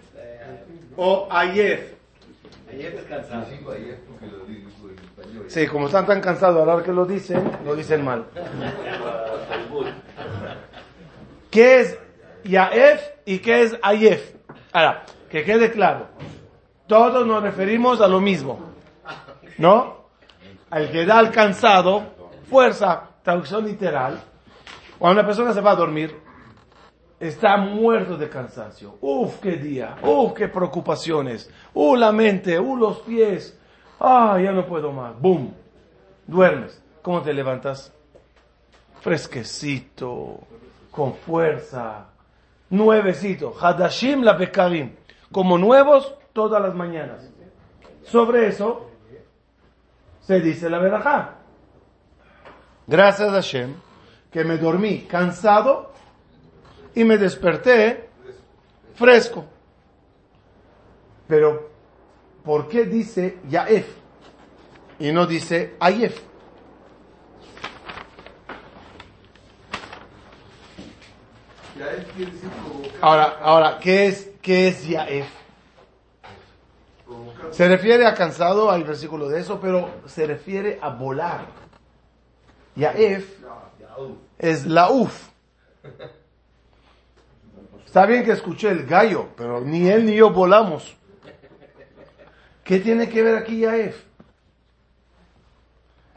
o 0.98 1.28
Ayef. 1.30 1.94
Ayef 2.70 2.94
es 2.96 3.06
cansado. 3.06 3.46
Sí, 5.48 5.68
como 5.68 5.88
están 5.88 6.06
tan 6.06 6.22
cansados 6.22 6.62
a 6.62 6.66
la 6.66 6.76
hora 6.76 6.84
que 6.84 6.92
lo 6.92 7.06
dicen, 7.06 7.52
lo 7.66 7.76
dicen 7.76 8.04
mal. 8.04 8.26
¿Qué 11.50 11.82
es 11.82 12.00
Yaef 12.44 13.02
y 13.26 13.40
qué 13.40 13.64
es 13.64 13.78
Ayef? 13.82 14.36
Ahora, 14.72 15.04
que 15.30 15.44
quede 15.44 15.72
claro. 15.72 16.08
Todos 16.88 17.26
nos 17.26 17.42
referimos 17.42 18.02
a 18.02 18.08
lo 18.08 18.20
mismo. 18.20 18.60
¿No? 19.58 20.08
Al 20.70 20.92
que 20.92 21.06
da 21.06 21.20
alcanzado, 21.20 22.04
fuerza, 22.50 23.10
traducción 23.24 23.66
literal. 23.66 24.20
Cuando 24.98 25.20
una 25.20 25.28
persona 25.28 25.54
se 25.54 25.62
va 25.62 25.72
a 25.72 25.76
dormir, 25.76 26.23
está 27.28 27.58
muerto 27.58 28.18
de 28.18 28.30
cansancio. 28.30 28.98
Uf, 29.00 29.40
qué 29.40 29.52
día. 29.52 29.96
Uf, 30.02 30.34
qué 30.34 30.48
preocupaciones. 30.48 31.50
Uh, 31.74 31.96
la 31.96 32.12
mente. 32.12 32.60
Uh, 32.60 32.76
los 32.76 33.00
pies. 33.00 33.58
Ah, 34.00 34.38
ya 34.44 34.52
no 34.52 34.66
puedo 34.66 34.92
más. 34.92 35.20
Boom. 35.20 35.54
Duermes. 36.28 36.82
¿Cómo 37.02 37.22
te 37.22 37.34
levantas? 37.34 37.92
Fresquecito, 39.02 40.40
con 40.92 41.14
fuerza, 41.16 42.06
nuevecito. 42.70 43.54
Hadashim 43.60 44.22
la 44.22 44.34
bekarim. 44.34 44.94
Como 45.32 45.58
nuevos 45.58 46.16
todas 46.34 46.62
las 46.62 46.74
mañanas. 46.74 47.30
Sobre 48.04 48.48
eso 48.48 48.90
se 50.22 50.40
dice 50.40 50.70
la 50.70 50.80
verajá. 50.80 51.36
Gracias 52.88 53.30
a 53.30 53.34
Hashem 53.34 53.74
que 54.32 54.44
me 54.44 54.58
dormí 54.58 55.02
cansado 55.02 55.93
y 56.96 57.04
me 57.04 57.18
desperté 57.18 58.10
fresco. 58.96 59.46
Pero, 61.28 61.70
¿por 62.44 62.68
qué 62.68 62.86
dice 62.86 63.38
Yaef 63.50 63.88
y 65.00 65.12
no 65.12 65.26
dice 65.26 65.76
Ayef? 65.80 66.20
Ahora, 73.02 73.38
ahora, 73.42 73.80
¿qué 73.80 74.08
es, 74.08 74.30
qué 74.42 74.68
es 74.68 74.88
Yaef? 74.88 75.28
Se 77.52 77.68
refiere 77.68 78.06
a 78.08 78.14
cansado, 78.14 78.72
hay 78.72 78.84
versículo 78.84 79.30
de 79.30 79.40
eso, 79.40 79.60
pero 79.60 79.90
se 80.08 80.26
refiere 80.26 80.80
a 80.82 80.90
volar. 80.90 81.46
Yaef 82.76 83.26
es 84.40 84.66
la 84.66 84.90
uf. 84.92 85.30
Está 87.94 88.08
bien 88.08 88.24
que 88.24 88.32
escuché 88.32 88.70
el 88.70 88.88
gallo, 88.88 89.28
pero 89.38 89.62
ni 89.62 89.88
él 89.88 90.08
ni 90.08 90.16
yo 90.16 90.32
volamos. 90.32 90.98
¿Qué 92.64 92.80
tiene 92.80 93.08
que 93.08 93.22
ver 93.22 93.36
aquí 93.36 93.60
Yaef? 93.60 94.04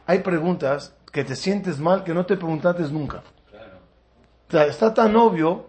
Hay 0.07 0.17
preguntas 0.23 0.95
que 1.11 1.23
te 1.23 1.35
sientes 1.35 1.77
mal 1.77 2.03
que 2.03 2.15
no 2.15 2.25
te 2.25 2.35
preguntaste 2.35 2.81
nunca. 2.91 3.21
Está 4.49 4.91
tan 4.91 5.15
obvio 5.17 5.67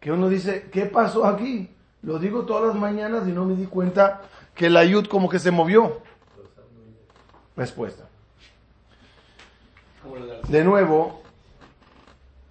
que 0.00 0.10
uno 0.10 0.30
dice, 0.30 0.70
¿qué 0.72 0.86
pasó 0.86 1.26
aquí? 1.26 1.68
Lo 2.00 2.18
digo 2.18 2.46
todas 2.46 2.68
las 2.68 2.76
mañanas 2.76 3.28
y 3.28 3.32
no 3.32 3.44
me 3.44 3.56
di 3.56 3.66
cuenta 3.66 4.22
que 4.54 4.70
la 4.70 4.86
yud 4.86 5.06
como 5.06 5.28
que 5.28 5.38
se 5.38 5.50
movió. 5.50 6.00
Respuesta. 7.54 8.04
De 10.48 10.64
nuevo, 10.64 11.20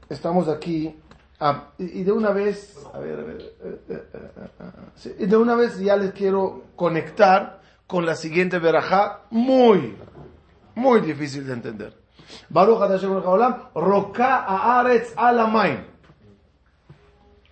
estamos 0.07 0.47
aquí 0.47 0.95
ah, 1.39 1.69
y 1.77 2.03
de 2.03 2.11
una 2.11 2.31
vez, 2.31 2.77
a 2.93 2.99
ver, 2.99 3.19
a 3.19 3.23
ver, 3.23 3.41
eh, 3.41 3.81
eh, 3.89 4.03
eh, 4.13 5.15
eh, 5.19 5.27
de 5.27 5.37
una 5.37 5.55
vez 5.55 5.79
ya 5.79 5.95
les 5.95 6.11
quiero 6.13 6.63
conectar 6.75 7.61
con 7.87 8.05
la 8.05 8.15
siguiente 8.15 8.59
verajá, 8.59 9.21
muy, 9.29 9.95
muy 10.75 11.01
difícil 11.01 11.45
de 11.45 11.53
entender. 11.53 12.05
Baruch 12.49 12.79
Hashem 12.79 13.21
Roka 13.75 14.45
Haaretz 14.45 15.13
Alamayim. 15.15 15.83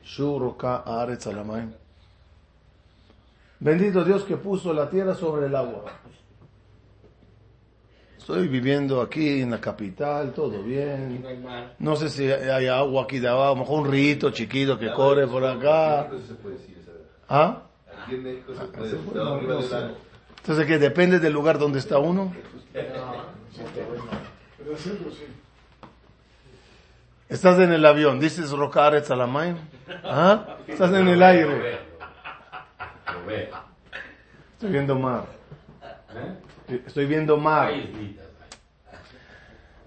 Shu 0.03 0.39
Roka 0.39 0.83
Haaretz 0.85 1.27
Alamayim. 1.27 1.73
Bendito 3.59 4.03
Dios 4.03 4.23
que 4.23 4.35
puso 4.35 4.73
la 4.73 4.89
tierra 4.89 5.15
sobre 5.15 5.45
el 5.45 5.55
agua. 5.55 5.85
Estoy 8.23 8.47
viviendo 8.47 9.01
aquí 9.01 9.41
en 9.41 9.51
la 9.51 9.59
capital, 9.59 10.31
todo 10.31 10.63
bien. 10.63 11.25
No 11.77 11.97
sé 11.97 12.07
si 12.07 12.31
hay 12.31 12.67
agua 12.67 13.03
aquí 13.03 13.19
de 13.19 13.27
abajo, 13.27 13.47
a 13.47 13.49
lo 13.49 13.55
mejor 13.57 13.81
un 13.81 13.91
rito 13.91 14.31
chiquito 14.31 14.79
que 14.79 14.93
corre 14.93 15.27
por 15.27 15.43
acá. 15.43 16.07
¿Ah? 17.27 17.63
Entonces, 20.37 20.65
que 20.65 20.79
depende 20.79 21.19
del 21.19 21.33
lugar 21.33 21.59
donde 21.59 21.79
está 21.79 21.99
uno. 21.99 22.33
Estás 27.27 27.59
en 27.59 27.73
el 27.73 27.85
avión, 27.85 28.21
dices 28.21 28.51
Rocaretz 28.51 29.11
Alamayim. 29.11 29.57
¿Ah? 30.01 30.59
Estás 30.65 30.93
en 30.93 31.09
el 31.09 31.21
aire. 31.21 31.77
Lo 33.05 33.25
ve. 33.27 33.49
Estoy 34.53 34.71
viendo 34.71 34.97
mar. 34.97 35.25
Estoy 36.67 37.05
viendo 37.05 37.37
mal. 37.37 37.89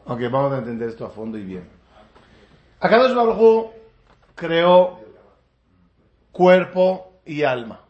Ok, 0.05 0.21
vamos 0.31 0.53
a 0.53 0.59
entender 0.59 0.89
esto 0.89 1.07
a 1.07 1.11
fondo 1.11 1.39
y 1.39 1.45
bien. 1.45 1.69
Akadosh 2.81 3.15
Baruj 3.15 3.73
creó 4.35 5.01
cuerpo 6.31 7.21
y 7.25 7.43
alma. 7.43 7.81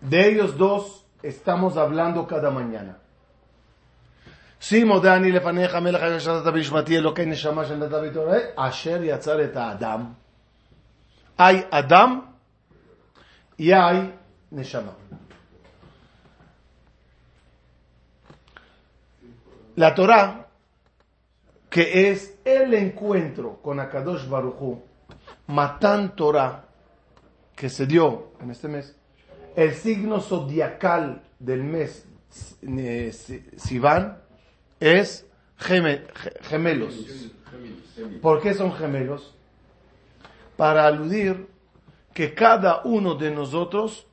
De 0.00 0.28
ellos 0.28 0.56
dos 0.56 1.04
estamos 1.22 1.76
hablando 1.76 2.26
cada 2.26 2.50
mañana. 2.50 2.98
Sí, 4.60 4.84
Modani 4.84 5.30
le 5.30 5.40
paneja 5.40 5.80
melech 5.80 6.00
yashatat 6.00 6.52
bishmati 6.52 7.00
lo 7.00 7.14
que 7.14 7.26
neshama 7.26 7.64
shel 7.64 7.78
nadav 7.78 8.06
itorah 8.06 8.54
asher 8.56 9.02
yatzar 9.02 9.40
et 9.40 9.56
adam. 9.56 10.16
Hay 11.36 11.64
Adam 11.70 12.34
y 13.56 13.70
hay 13.70 14.14
neshama. 14.50 14.94
La 19.78 19.94
Torah, 19.94 20.48
que 21.70 22.10
es 22.10 22.36
el 22.44 22.74
encuentro 22.74 23.60
con 23.62 23.78
Akadosh 23.78 24.26
Baruchu, 24.28 24.82
Matan 25.46 26.16
Torah, 26.16 26.64
que 27.54 27.68
se 27.70 27.86
dio 27.86 28.32
en 28.40 28.50
este 28.50 28.66
mes, 28.66 28.96
el 29.54 29.74
signo 29.74 30.20
zodiacal 30.20 31.22
del 31.38 31.62
mes 31.62 32.04
eh, 32.62 33.12
Si- 33.12 33.44
Sivan 33.56 34.18
es 34.80 35.24
geme- 35.60 36.02
ge- 36.12 36.32
gemelos. 36.42 36.94
¿Por 38.20 38.40
qué 38.42 38.54
son 38.54 38.72
gemelos? 38.72 39.36
Para 40.56 40.86
aludir 40.88 41.46
que 42.14 42.34
cada 42.34 42.82
uno 42.82 43.14
de 43.14 43.30
nosotros 43.30 44.08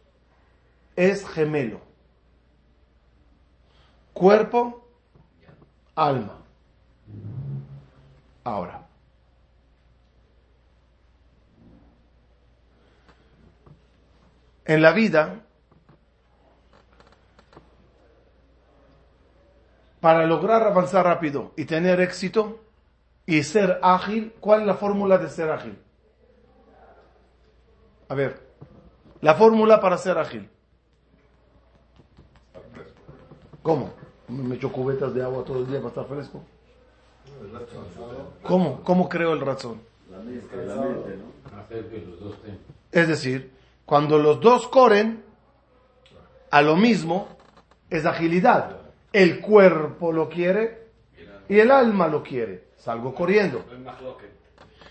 es 0.96 1.28
gemelo. 1.28 1.82
Cuerpo, 4.14 4.85
alma. 5.96 6.38
Ahora. 8.44 8.82
En 14.66 14.82
la 14.82 14.92
vida, 14.92 15.42
para 20.02 20.26
lograr 20.26 20.64
avanzar 20.64 21.06
rápido 21.06 21.54
y 21.56 21.66
tener 21.66 22.02
éxito 22.02 22.60
y 23.26 23.44
ser 23.44 23.80
ágil, 23.82 24.34
¿cuál 24.40 24.62
es 24.62 24.68
la 24.68 24.76
fórmula 24.76 25.18
de 25.18 25.30
ser 25.30 25.50
ágil? 25.50 25.80
A 28.10 28.16
ver, 28.16 28.40
la 29.22 29.36
fórmula 29.36 29.80
para 29.80 29.98
ser 29.98 30.18
ágil. 30.18 30.50
¿Cómo? 33.64 34.05
¿Me 34.28 34.56
echo 34.56 34.72
cubetas 34.72 35.14
de 35.14 35.24
agua 35.24 35.44
todo 35.44 35.60
el 35.60 35.68
día 35.68 35.78
para 35.78 35.90
estar 35.90 36.06
fresco? 36.06 36.44
¿Cómo? 38.44 38.82
¿Cómo 38.84 39.08
creo 39.10 39.34
el 39.34 39.42
razón? 39.42 39.82
Es 42.92 43.08
decir, 43.08 43.52
cuando 43.86 44.18
los 44.18 44.40
dos 44.40 44.68
corren 44.68 45.24
a 46.52 46.62
lo 46.62 46.76
mismo, 46.76 47.28
es 47.90 48.06
agilidad. 48.06 48.78
El 49.14 49.42
cuerpo 49.42 50.12
lo 50.12 50.30
quiere 50.30 50.88
y 51.48 51.60
el 51.60 51.72
alma 51.72 52.08
lo 52.08 52.24
quiere. 52.24 52.66
Salgo 52.78 53.14
corriendo. 53.14 53.64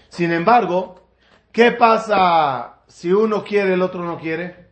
Sin 0.09 0.33
embargo, 0.33 1.09
¿qué 1.53 1.73
pasa 1.73 2.83
si 2.87 3.13
uno 3.13 3.43
quiere, 3.43 3.75
el 3.75 3.83
otro 3.83 4.05
no 4.05 4.19
quiere? 4.19 4.65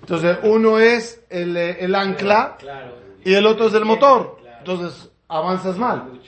Entonces, 0.00 0.38
uno 0.44 0.78
es 0.78 1.24
el, 1.28 1.56
eh, 1.56 1.84
el 1.84 1.94
ancla 1.94 2.56
Claro. 2.58 3.09
Y 3.24 3.34
el 3.34 3.46
otro 3.46 3.66
es 3.66 3.74
el 3.74 3.84
motor. 3.84 4.38
Entonces, 4.58 5.10
avanzas 5.28 5.76
mal. 5.78 6.20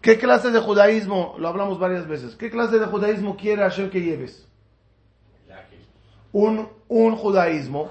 ¿Qué 0.00 0.18
clase 0.18 0.50
de 0.50 0.60
judaísmo? 0.60 1.34
Lo 1.38 1.48
hablamos 1.48 1.78
varias 1.78 2.06
veces. 2.06 2.36
¿Qué 2.36 2.50
clase 2.50 2.78
de 2.78 2.86
judaísmo 2.86 3.36
quiere 3.36 3.62
Hashem 3.62 3.90
que 3.90 4.02
lleves? 4.02 4.46
Un, 6.32 6.68
un 6.88 7.16
judaísmo 7.16 7.90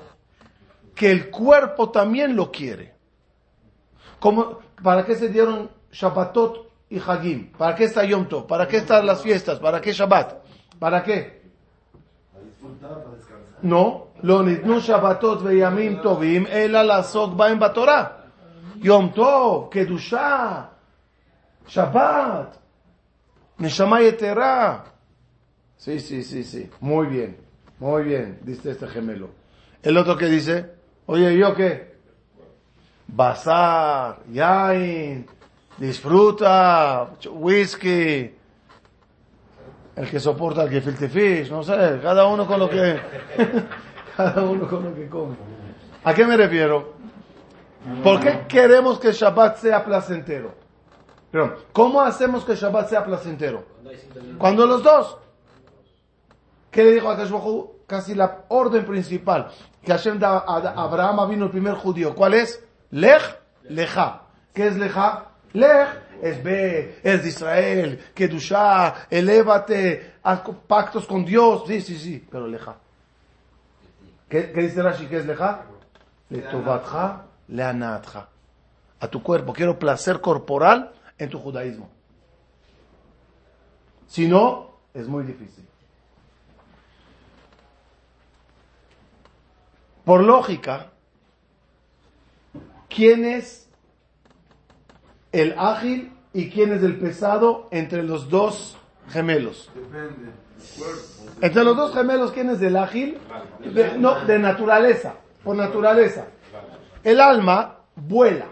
que 0.93 1.09
el 1.09 1.31
cuerpo 1.31 1.89
también 1.89 2.35
lo 2.35 2.51
quiere. 2.51 2.93
Como, 4.19 4.59
¿Para 4.83 5.05
qué 5.05 5.15
se 5.15 5.29
dieron 5.29 5.71
Shabbatot 5.91 6.69
y 6.89 6.99
Hagim? 6.99 7.51
¿Para 7.53 7.73
qué 7.73 7.85
está 7.85 8.03
Yom 8.03 8.27
Tov? 8.27 8.47
¿Para 8.47 8.67
qué 8.67 8.77
están 8.77 9.05
las 9.05 9.21
fiestas? 9.21 9.59
¿Para 9.59 9.79
qué 9.79 9.93
Shabbat? 9.93 10.43
¿Para 10.77 11.03
qué? 11.03 11.41
No, 13.61 14.07
לא 14.23 14.43
ניתנו 14.43 14.81
שבתות 14.81 15.41
וימים 15.41 15.99
טובים, 16.03 16.47
אלא 16.47 16.81
לעסוק 16.81 17.33
בהם 17.33 17.59
בתורה. 17.59 18.03
יום 18.75 19.11
טוב, 19.15 19.67
קדושה, 19.71 20.61
שבת, 21.67 22.57
נשמה 23.59 24.01
יתרה. 24.01 24.79
סי, 25.79 25.99
סי, 25.99 26.23
סי, 26.23 26.43
סי. 26.43 26.65
מוי 26.81 27.07
ביין, 27.07 27.31
מוי 27.81 28.03
ביין, 28.03 28.33
דיסטס 28.41 28.81
לכם 28.81 29.09
אלו. 29.09 29.27
אלו 29.85 30.01
אותו 30.01 30.15
כדיסא, 30.15 30.59
אוי 31.09 31.19
יוקה. 31.19 31.51
אוקיי. 31.51 31.77
בשר, 33.09 34.11
יין, 34.31 35.21
דיספרוטה, 35.79 37.05
וויסקי. 37.25 38.27
אל 39.97 40.05
כסופורטל 40.05 40.67
כפילטפיש, 40.79 41.51
נו 41.51 41.63
זה, 41.63 41.99
כדאונו 42.01 42.45
כל 42.45 42.61
אוקיי. 42.61 42.97
Cada 44.15 44.43
uno 44.43 44.67
con 44.67 44.83
lo 44.83 44.95
que 44.95 45.07
come. 45.07 45.35
¿A 46.03 46.13
qué 46.13 46.25
me 46.25 46.37
refiero? 46.37 46.93
¿Por 48.03 48.19
qué 48.19 48.45
queremos 48.47 48.99
que 48.99 49.11
Shabbat 49.11 49.57
sea 49.57 49.83
placentero? 49.83 50.53
Perdón, 51.31 51.55
¿cómo 51.71 52.01
hacemos 52.01 52.45
que 52.45 52.55
Shabbat 52.55 52.89
sea 52.89 53.03
placentero? 53.03 53.65
Cuando 54.37 54.65
los 54.65 54.83
dos, 54.83 55.17
¿qué 56.71 56.83
le 56.83 56.91
dijo 56.93 57.09
a 57.09 57.15
Hashem? 57.15 57.73
Casi 57.87 58.15
la 58.15 58.45
orden 58.47 58.85
principal 58.85 59.49
que 59.83 59.91
Hashem 59.91 60.17
da 60.17 60.39
Abraham 60.39 61.29
vino 61.29 61.45
el 61.45 61.51
primer 61.51 61.73
judío. 61.75 62.15
¿Cuál 62.15 62.35
es? 62.35 62.63
Lej, 62.91 63.21
leja. 63.63 64.21
¿Qué 64.53 64.67
es 64.67 64.77
leja? 64.77 65.31
Lej 65.51 65.87
es 66.21 66.41
ve, 66.41 66.99
es 67.03 67.21
de 67.21 67.29
Israel, 67.29 67.99
Kedushá, 68.13 69.07
elévate, 69.09 70.13
haz 70.23 70.41
pactos 70.65 71.05
con 71.05 71.25
Dios. 71.25 71.63
Sí, 71.67 71.81
sí, 71.81 71.97
sí, 71.97 72.25
pero 72.31 72.47
leja. 72.47 72.77
¿Qué, 74.33 74.51
qué 74.51 74.61
dice 74.61 74.81
Rashi? 74.81 75.05
¿Qué 75.05 75.17
es 75.17 75.27
leja? 75.27 75.65
Letovatja, 76.31 77.25
leanatja. 77.49 78.29
a 78.99 79.07
tu 79.07 79.21
cuerpo, 79.21 79.53
quiero 79.53 79.77
placer 79.77 80.21
corporal 80.21 80.91
en 81.19 81.29
tu 81.29 81.37
judaísmo. 81.37 81.87
Si 84.07 84.27
no, 84.27 84.71
es 84.95 85.07
muy 85.07 85.23
difícil. 85.23 85.67
Por 90.03 90.23
lógica, 90.23 90.89
¿quién 92.89 93.25
es 93.25 93.69
el 95.31 95.53
ágil 95.59 96.11
y 96.33 96.49
quién 96.49 96.73
es 96.73 96.81
el 96.81 96.97
pesado 96.97 97.67
entre 97.69 98.01
los 98.01 98.29
dos 98.29 98.77
gemelos? 99.09 99.69
Depende. 99.75 100.31
Entre 101.41 101.63
los 101.63 101.75
dos 101.75 101.93
gemelos, 101.93 102.31
¿quién 102.31 102.49
es 102.49 102.61
el 102.61 102.77
ágil? 102.77 103.17
De- 103.59 103.97
no, 103.97 104.23
de 104.25 104.39
naturaleza, 104.39 105.15
por 105.43 105.55
naturaleza. 105.55 106.25
El 107.03 107.19
alma 107.19 107.79
vuela, 107.95 108.45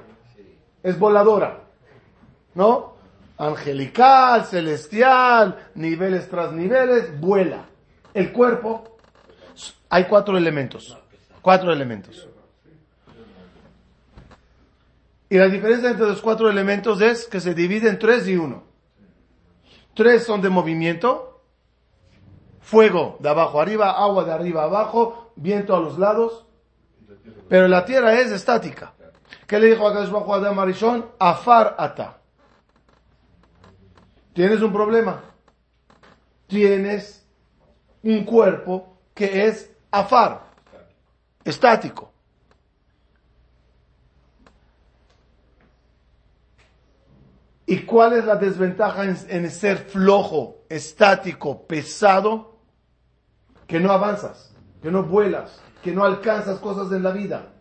es 0.84 0.98
voladora, 1.00 1.62
¿no? 2.56 2.96
Angelical, 3.38 4.46
celestial, 4.46 5.70
niveles 5.76 6.30
tras 6.30 6.52
niveles, 6.52 7.20
vuela. 7.20 7.66
El 8.14 8.32
cuerpo, 8.34 8.98
hay 9.90 10.06
cuatro 10.06 10.38
elementos, 10.38 10.98
cuatro 11.42 11.72
elementos. 11.72 12.28
Y 15.30 15.38
la 15.38 15.48
diferencia 15.48 15.90
entre 15.92 16.08
los 16.08 16.22
cuatro 16.22 16.50
elementos 16.50 17.00
es 17.02 17.26
que 17.26 17.40
se 17.40 17.54
divide 17.54 17.88
en 17.90 17.98
tres 17.98 18.28
y 18.28 18.36
uno. 18.36 18.64
Tres 19.96 20.26
son 20.26 20.42
de 20.42 20.50
movimiento, 20.50 21.31
fuego 22.62 23.18
de 23.20 23.30
abajo 23.30 23.60
arriba, 23.60 23.92
agua 23.92 24.24
de 24.24 24.32
arriba 24.32 24.64
abajo, 24.64 25.34
viento 25.36 25.76
a 25.76 25.80
los 25.80 26.00
lados. 26.00 26.46
Pero 27.50 27.68
la 27.68 27.84
tierra 27.84 28.14
es 28.14 28.32
estática. 28.32 28.94
¿Qué 29.48 29.60
le 29.60 29.68
dijo 29.68 29.88
a 29.88 29.94
Kadosh 29.94 30.10
Baruj 30.10 30.34
a 30.34 30.36
Adam 30.38 30.60
Arishon? 30.60 31.06
Afar 31.20 31.76
ata. 31.78 32.18
Tienes 34.34 34.62
un 34.62 34.72
problema. 34.72 35.22
Tienes 36.48 37.26
un 38.04 38.24
cuerpo 38.24 38.98
que 39.14 39.48
es 39.48 39.72
afar, 39.92 40.42
estático. 41.44 42.12
¿Y 47.66 47.84
cuál 47.84 48.14
es 48.14 48.26
la 48.26 48.36
desventaja 48.36 49.06
en, 49.06 49.18
en 49.30 49.50
ser 49.50 49.78
flojo, 49.78 50.64
estático, 50.68 51.66
pesado? 51.68 52.51
Que 53.72 53.80
no 53.80 53.94
avanzas, 53.94 54.54
que 54.82 54.92
no 54.92 55.04
vuelas, 55.04 55.62
que 55.82 55.94
no 55.94 56.04
alcanzas 56.04 56.60
cosas 56.60 56.92
en 56.92 57.04
la 57.04 57.12
vida. 57.12 57.54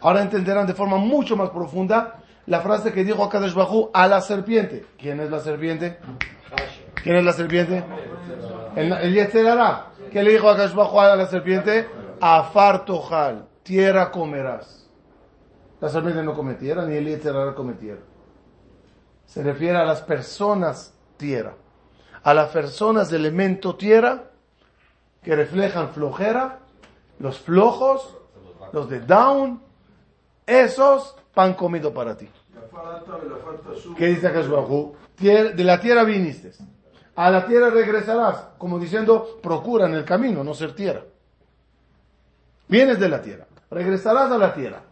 Ahora 0.00 0.20
entenderán 0.20 0.66
de 0.66 0.74
forma 0.74 0.96
mucho 0.96 1.36
más 1.36 1.50
profunda 1.50 2.16
la 2.46 2.60
frase 2.60 2.92
que 2.92 3.04
dijo 3.04 3.22
Akadosh 3.22 3.54
Bajú 3.54 3.88
a 3.94 4.08
la 4.08 4.20
serpiente. 4.20 4.84
¿Quién 4.98 5.20
es 5.20 5.30
la 5.30 5.38
serpiente? 5.38 6.00
¿Quién 7.04 7.14
es 7.14 7.24
la 7.24 7.32
serpiente? 7.32 7.84
El, 8.74 8.92
el. 8.94 9.30
¿Qué 10.10 10.22
le 10.24 10.32
dijo 10.32 10.50
Akadosh 10.50 10.74
Bajú 10.74 10.98
a 10.98 11.14
la 11.14 11.26
serpiente? 11.26 11.88
Afar 12.20 12.84
tojal, 12.84 13.46
tierra 13.62 14.10
comerás. 14.10 14.90
La 15.80 15.88
serpiente 15.88 16.20
no 16.24 16.34
come 16.34 16.54
tierra, 16.54 16.84
ni 16.84 16.96
el 16.96 17.06
Yetzer 17.06 17.36
Hara 17.36 17.54
come 17.54 17.74
tierra. 17.74 18.02
Se 19.24 19.40
refiere 19.44 19.78
a 19.78 19.84
las 19.84 20.02
personas 20.02 20.92
tierra. 21.16 21.54
A 22.24 22.34
las 22.34 22.48
personas 22.48 23.08
de 23.08 23.18
elemento 23.18 23.76
tierra 23.76 24.33
que 25.24 25.34
reflejan 25.34 25.88
flojera, 25.90 26.60
los 27.18 27.40
flojos, 27.40 28.16
los 28.72 28.88
de 28.90 29.00
down, 29.00 29.60
esos 30.46 31.16
pan 31.32 31.54
comido 31.54 31.92
para 31.92 32.16
ti. 32.16 32.28
¿Qué 33.96 34.06
dice 34.08 34.28
Bajú? 34.28 34.94
De 35.18 35.64
la 35.64 35.80
tierra 35.80 36.04
viniste. 36.04 36.52
A 37.16 37.30
la 37.30 37.46
tierra 37.46 37.70
regresarás, 37.70 38.48
como 38.58 38.78
diciendo, 38.78 39.38
procura 39.42 39.86
en 39.86 39.94
el 39.94 40.04
camino 40.04 40.44
no 40.44 40.52
ser 40.52 40.74
tierra. 40.74 41.02
Vienes 42.68 42.98
de 42.98 43.08
la 43.08 43.22
tierra, 43.22 43.46
regresarás 43.70 44.30
a 44.30 44.38
la 44.38 44.52
tierra, 44.52 44.82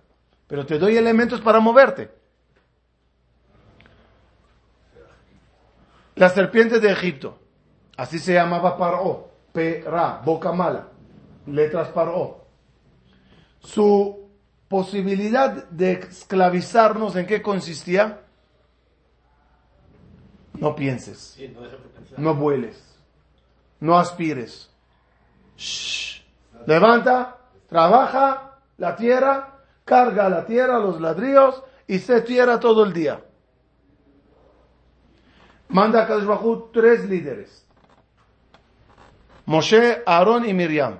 pero 0.46 0.64
te 0.64 0.78
doy 0.78 0.96
elementos 0.96 1.40
para 1.40 1.58
moverte. 1.58 2.10
La 6.14 6.28
serpiente 6.28 6.78
de 6.78 6.92
Egipto, 6.92 7.38
así 7.96 8.18
se 8.18 8.34
llamaba 8.34 8.76
Paró, 8.76 9.31
Perá, 9.52 10.20
boca 10.24 10.52
mala, 10.52 10.88
letras 11.46 11.88
Paró. 11.88 12.46
Su 13.60 14.28
posibilidad 14.68 15.68
de 15.68 15.92
esclavizarnos, 15.92 17.14
¿en 17.16 17.26
qué 17.26 17.42
consistía? 17.42 18.20
No 20.54 20.74
pienses, 20.74 21.38
no 22.16 22.34
vueles, 22.34 22.82
no 23.80 23.98
aspires. 23.98 24.70
Shh. 25.56 26.22
Levanta, 26.66 27.38
trabaja 27.68 28.58
la 28.78 28.96
tierra, 28.96 29.58
carga 29.84 30.28
la 30.28 30.46
tierra, 30.46 30.78
los 30.78 31.00
ladrillos 31.00 31.62
y 31.86 31.98
se 31.98 32.20
tierra 32.22 32.58
todo 32.60 32.84
el 32.84 32.92
día. 32.92 33.22
Manda 35.68 36.04
a 36.04 36.16
Bajú 36.24 36.70
tres 36.72 37.08
líderes. 37.08 37.66
Moshe, 39.46 40.02
Aarón 40.06 40.48
y 40.48 40.54
Miriam. 40.54 40.98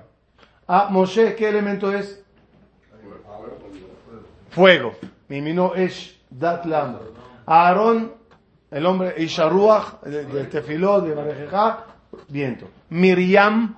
Ah, 0.67 0.87
Moshe, 0.89 1.35
¿qué 1.35 1.49
elemento 1.49 1.91
es? 1.91 2.23
Fuego. 4.49 4.93
Mimino 5.29 5.73
Esh, 5.75 6.19
Datlam. 6.29 6.97
Aarón, 7.45 8.13
el 8.71 8.85
hombre 8.85 9.15
Isharuach, 9.17 10.01
del 10.03 10.49
tefiló, 10.49 11.01
de 11.01 11.13
Barejeja, 11.15 11.85
viento. 12.27 12.67
Miriam, 12.89 13.75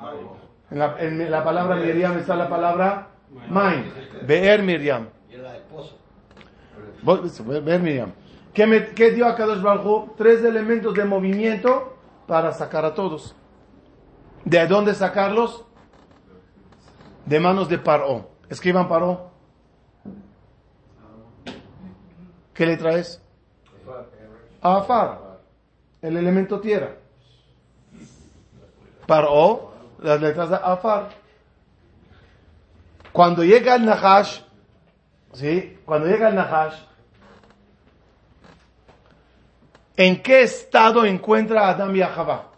en 0.71 0.80
la, 0.80 0.95
en 0.99 1.32
la 1.32 1.43
palabra 1.43 1.75
Miriam 1.78 2.17
está 2.17 2.36
la 2.36 2.49
palabra 2.49 3.08
Main. 3.49 3.91
Beer 4.25 4.62
Miriam. 4.63 5.08
Beer 7.04 7.80
Miriam. 7.82 8.12
¿Qué, 8.54 8.65
me- 8.65 8.88
qué 8.88 9.12
dio 9.12 9.28
a 9.28 9.36
Kadosh 9.36 9.62
Baruj? 9.62 10.15
Tres 10.17 10.43
elementos 10.43 10.93
de 10.93 11.06
movimiento 11.06 11.97
para 12.28 12.51
sacar 12.51 12.84
a 12.86 12.93
todos. 12.93 13.36
¿De 14.45 14.67
dónde 14.67 14.93
sacarlos? 14.93 15.65
De 17.25 17.39
manos 17.39 17.67
de 17.67 17.79
Paró. 17.79 18.29
Escriban 18.47 18.88
Paró. 18.88 19.31
¿Qué 22.53 22.65
le 22.67 22.77
traes? 22.77 23.21
Afar. 24.62 25.39
El 26.01 26.15
elemento 26.17 26.60
tierra. 26.60 26.95
Paró. 29.08 29.73
Las 29.99 30.21
letras 30.21 30.49
de 30.49 30.55
Afar. 30.55 31.10
Cuando 33.12 33.43
llega 33.43 33.75
el 33.75 33.86
Nahash, 33.86 34.41
¿sí? 35.34 35.79
Cuando 35.86 36.08
llega 36.08 36.27
el 36.27 36.36
Nahash, 36.36 36.75
¿en 39.95 40.21
qué 40.21 40.43
estado 40.43 41.05
encuentra 41.05 41.65
a 41.65 41.69
Adán 41.69 41.95
y 41.95 42.01
a? 42.01 42.54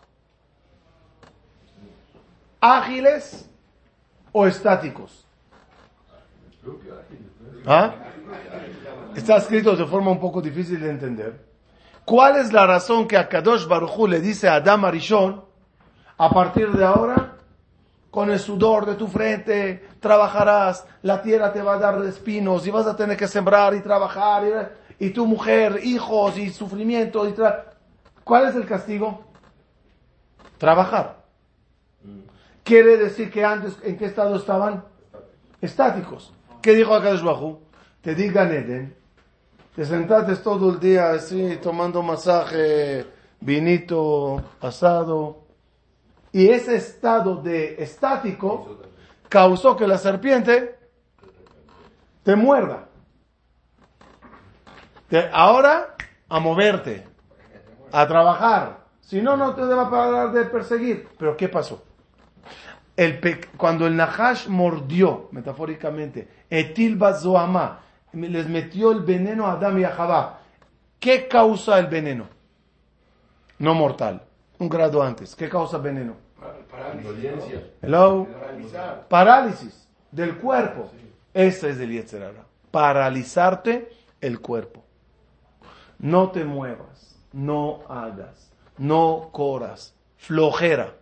¿Ágiles 2.60 3.50
o 4.32 4.48
estáticos? 4.48 5.26
¿Ah? 7.66 7.94
Está 9.16 9.38
escrito 9.38 9.76
de 9.76 9.86
forma 9.86 10.12
un 10.12 10.20
poco 10.20 10.42
difícil 10.42 10.80
de 10.80 10.90
entender. 10.90 11.46
¿Cuál 12.06 12.38
es 12.38 12.54
la 12.54 12.66
razón 12.66 13.08
que 13.08 13.18
a 13.18 13.28
Kadosh 13.28 13.68
Baruj 13.68 14.08
le 14.08 14.22
dice 14.22 14.48
a 14.48 14.56
Adam 14.56 14.86
Arishon, 14.86 15.44
a 16.18 16.30
partir 16.30 16.72
de 16.72 16.86
ahora, 16.86 17.36
con 18.10 18.32
el 18.32 18.40
sudor 18.40 18.86
de 18.86 18.96
tu 18.96 19.08
frente 19.08 19.86
trabajarás, 20.00 20.86
la 21.02 21.22
tierra 21.22 21.52
te 21.52 21.62
va 21.62 21.76
a 21.76 21.80
dar 21.80 22.04
espinos 22.06 22.66
y 22.66 22.72
vas 22.72 22.88
a 22.88 22.96
tener 22.96 23.18
que 23.18 23.28
sembrar 23.28 23.76
y 23.76 23.82
trabajar, 23.82 24.72
y, 24.98 25.10
tu 25.10 25.26
mujer, 25.26 25.82
hijos 25.84 26.38
y 26.38 26.50
sufrimiento. 26.50 27.28
Y 27.28 27.36
¿Cuál 28.24 28.48
es 28.48 28.56
el 28.56 28.66
castigo? 28.66 29.26
Trabajar. 30.58 31.18
Quiere 32.68 32.98
decir 32.98 33.32
que 33.32 33.46
antes, 33.46 33.78
¿en 33.82 33.98
qué 33.98 34.04
estado 34.08 34.36
estaban? 34.36 34.84
Estáticos. 35.62 36.34
¿Qué 36.62 36.74
dijo 36.74 36.94
Akadosh 36.94 37.24
Bajú? 37.24 37.60
Te 38.02 38.14
digan 38.14 38.52
Eden, 38.52 38.94
te 39.74 39.86
sentaste 39.86 40.36
todo 40.36 40.72
el 40.72 40.80
día 40.80 41.12
así, 41.12 41.58
tomando 41.64 42.04
masaje, 42.04 43.06
vinito, 43.40 44.44
asado, 44.60 45.46
y 46.34 46.50
ese 46.50 46.76
estado 46.76 47.38
de 47.38 47.82
estático 47.82 48.80
causó 49.30 49.78
que 49.78 49.88
la 49.88 49.98
serpiente 49.98 50.78
te 52.24 52.36
muerda. 52.36 52.90
Te- 55.08 55.30
ahora, 55.32 55.96
a 56.28 56.40
moverte, 56.42 57.06
a 57.94 58.06
trabajar. 58.06 58.80
Si 59.00 59.22
no, 59.22 59.38
no 59.38 59.56
te 59.56 59.62
va 59.62 59.84
a 59.84 59.90
parar 59.90 60.34
de 60.34 60.44
perseguir. 60.44 61.08
Pero 61.18 61.38
¿qué 61.38 61.48
pasó? 61.48 61.87
El 62.98 63.20
pe- 63.20 63.40
cuando 63.56 63.88
el 63.88 63.96
Nahash 63.96 64.48
mordió, 64.48 65.30
metafóricamente, 65.32 66.28
Etil 66.50 66.98
Bazoama, 66.98 67.80
les 68.12 68.50
metió 68.50 68.92
el 68.92 69.02
veneno 69.02 69.46
a 69.48 69.54
Adam 69.54 69.78
y 69.80 69.84
a 69.86 69.92
Jabá. 69.92 70.40
¿Qué 71.00 71.28
causa 71.28 71.78
el 71.80 71.86
veneno? 71.88 72.26
No 73.60 73.74
mortal, 73.76 74.24
un 74.60 74.68
grado 74.68 75.02
antes. 75.04 75.36
¿Qué 75.36 75.48
causa 75.48 75.78
veneno? 75.78 76.16
Indolencia. 76.98 77.64
Hello. 77.82 78.28
Parálisis 79.08 79.88
del 80.12 80.36
cuerpo. 80.38 80.90
Ese 81.34 81.70
es 81.70 81.80
el 81.80 81.92
Yetzerara. 81.92 82.46
Paralizarte 82.72 83.90
el 84.22 84.40
cuerpo. 84.42 84.84
No 86.00 86.32
te 86.32 86.44
muevas, 86.46 87.16
no 87.34 87.82
hagas, 87.90 88.52
no 88.78 89.30
corras, 89.32 89.96
flojera. 90.18 90.94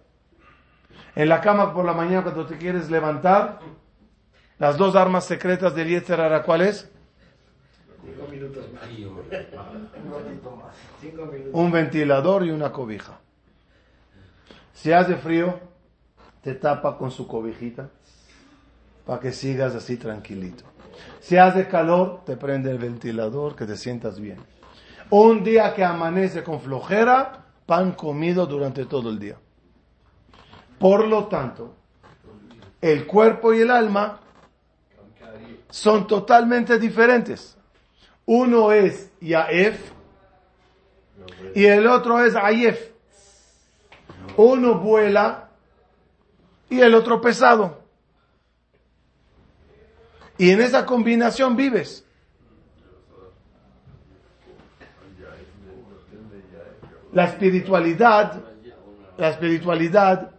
En 1.15 1.29
la 1.29 1.39
cama 1.39 1.73
por 1.73 1.85
la 1.85 1.93
mañana 1.93 2.23
cuando 2.23 2.45
te 2.45 2.57
quieres 2.57 2.91
levantar, 2.91 3.59
las 4.59 4.77
dos 4.77 4.95
armas 4.95 5.25
secretas 5.25 5.73
del 5.73 5.87
Yetzerara, 5.87 6.43
¿cuál 6.43 6.61
es? 6.61 6.91
Cinco 8.03 8.27
minutos 8.29 8.65
más. 8.73 8.83
Un 8.89 9.31
ratito 9.31 10.55
más. 10.57 10.75
Cinco 10.99 11.25
minutos. 11.25 11.51
Un 11.53 11.71
ventilador 11.71 12.45
y 12.45 12.51
una 12.51 12.71
cobija. 12.71 13.19
Si 14.73 14.91
hace 14.91 15.15
frío, 15.15 15.59
te 16.41 16.53
tapa 16.53 16.97
con 16.97 17.11
su 17.11 17.27
cobijita 17.27 17.89
para 19.05 19.19
que 19.19 19.31
sigas 19.31 19.73
así 19.73 19.97
tranquilito. 19.97 20.65
Si 21.19 21.37
hace 21.37 21.67
calor, 21.67 22.23
te 22.25 22.37
prende 22.37 22.71
el 22.71 22.77
ventilador, 22.77 23.55
que 23.55 23.65
te 23.65 23.77
sientas 23.77 24.19
bien. 24.19 24.37
Un 25.09 25.43
día 25.43 25.73
que 25.73 25.83
amanece 25.83 26.43
con 26.43 26.59
flojera, 26.59 27.45
pan 27.65 27.93
comido 27.93 28.45
durante 28.45 28.85
todo 28.85 29.09
el 29.09 29.19
día. 29.19 29.37
Por 30.79 31.07
lo 31.07 31.25
tanto, 31.25 31.75
el 32.81 33.07
cuerpo 33.07 33.53
y 33.53 33.61
el 33.61 33.71
alma 33.71 34.19
son 35.69 36.07
totalmente 36.07 36.77
diferentes. 36.79 37.57
Uno 38.25 38.71
es 38.71 39.11
Yaef 39.19 39.91
y 41.53 41.65
el 41.65 41.87
otro 41.87 42.23
es 42.23 42.35
Ayef. 42.35 42.91
Uno 44.37 44.79
vuela 44.79 45.49
y 46.69 46.79
el 46.81 46.93
otro 46.93 47.21
pesado. 47.21 47.81
Y 50.37 50.49
en 50.51 50.61
esa 50.61 50.85
combinación 50.85 51.55
vives. 51.55 52.05
La 57.13 57.25
espiritualidad, 57.25 58.41
la 59.17 59.29
espiritualidad 59.29 60.34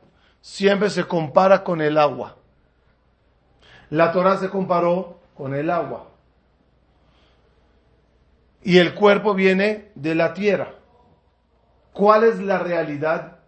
siempre 0.46 0.90
se 0.90 1.04
compara 1.04 1.64
con 1.64 1.80
el 1.80 1.98
agua. 1.98 2.37
La 3.90 4.12
Torah 4.12 4.37
se 4.37 4.48
comparó 4.48 5.18
con 5.35 5.56
el 5.56 5.68
agua. 5.70 6.06
Y 8.62 8.78
el 8.78 8.94
cuerpo 8.94 9.35
viene 9.35 9.90
de 9.96 10.14
la 10.14 10.35
tierra. 10.35 10.74
¿Cuál 11.92 12.24
es 12.24 12.40
la 12.40 12.61
realidad? 12.61 13.38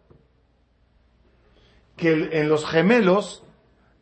Que 1.97 2.31
en 2.33 2.49
los 2.49 2.67
gemelos 2.67 3.45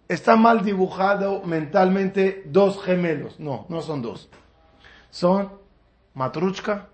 está 0.09 0.37
mal 0.37 0.65
dibujado 0.65 1.43
mentalmente 1.43 2.45
dos 2.47 2.83
gemelos. 2.83 3.39
No, 3.39 3.67
no 3.69 3.83
son 3.83 4.01
dos. 4.01 4.31
Son 5.11 5.53
matruchka, 6.15 6.89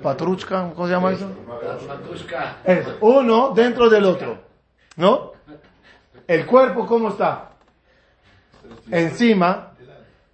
patruchka, 0.00 0.72
¿cómo 0.74 0.86
se 0.86 0.92
llama 0.92 1.10
eso? 1.10 1.28
Matushka. 1.88 2.58
Es 2.64 2.86
uno 3.00 3.50
dentro 3.50 3.90
del 3.90 4.04
otro. 4.04 4.53
¿No? 4.96 5.32
El 6.26 6.46
cuerpo, 6.46 6.86
¿cómo 6.86 7.08
está? 7.08 7.50
Encima 8.90 9.72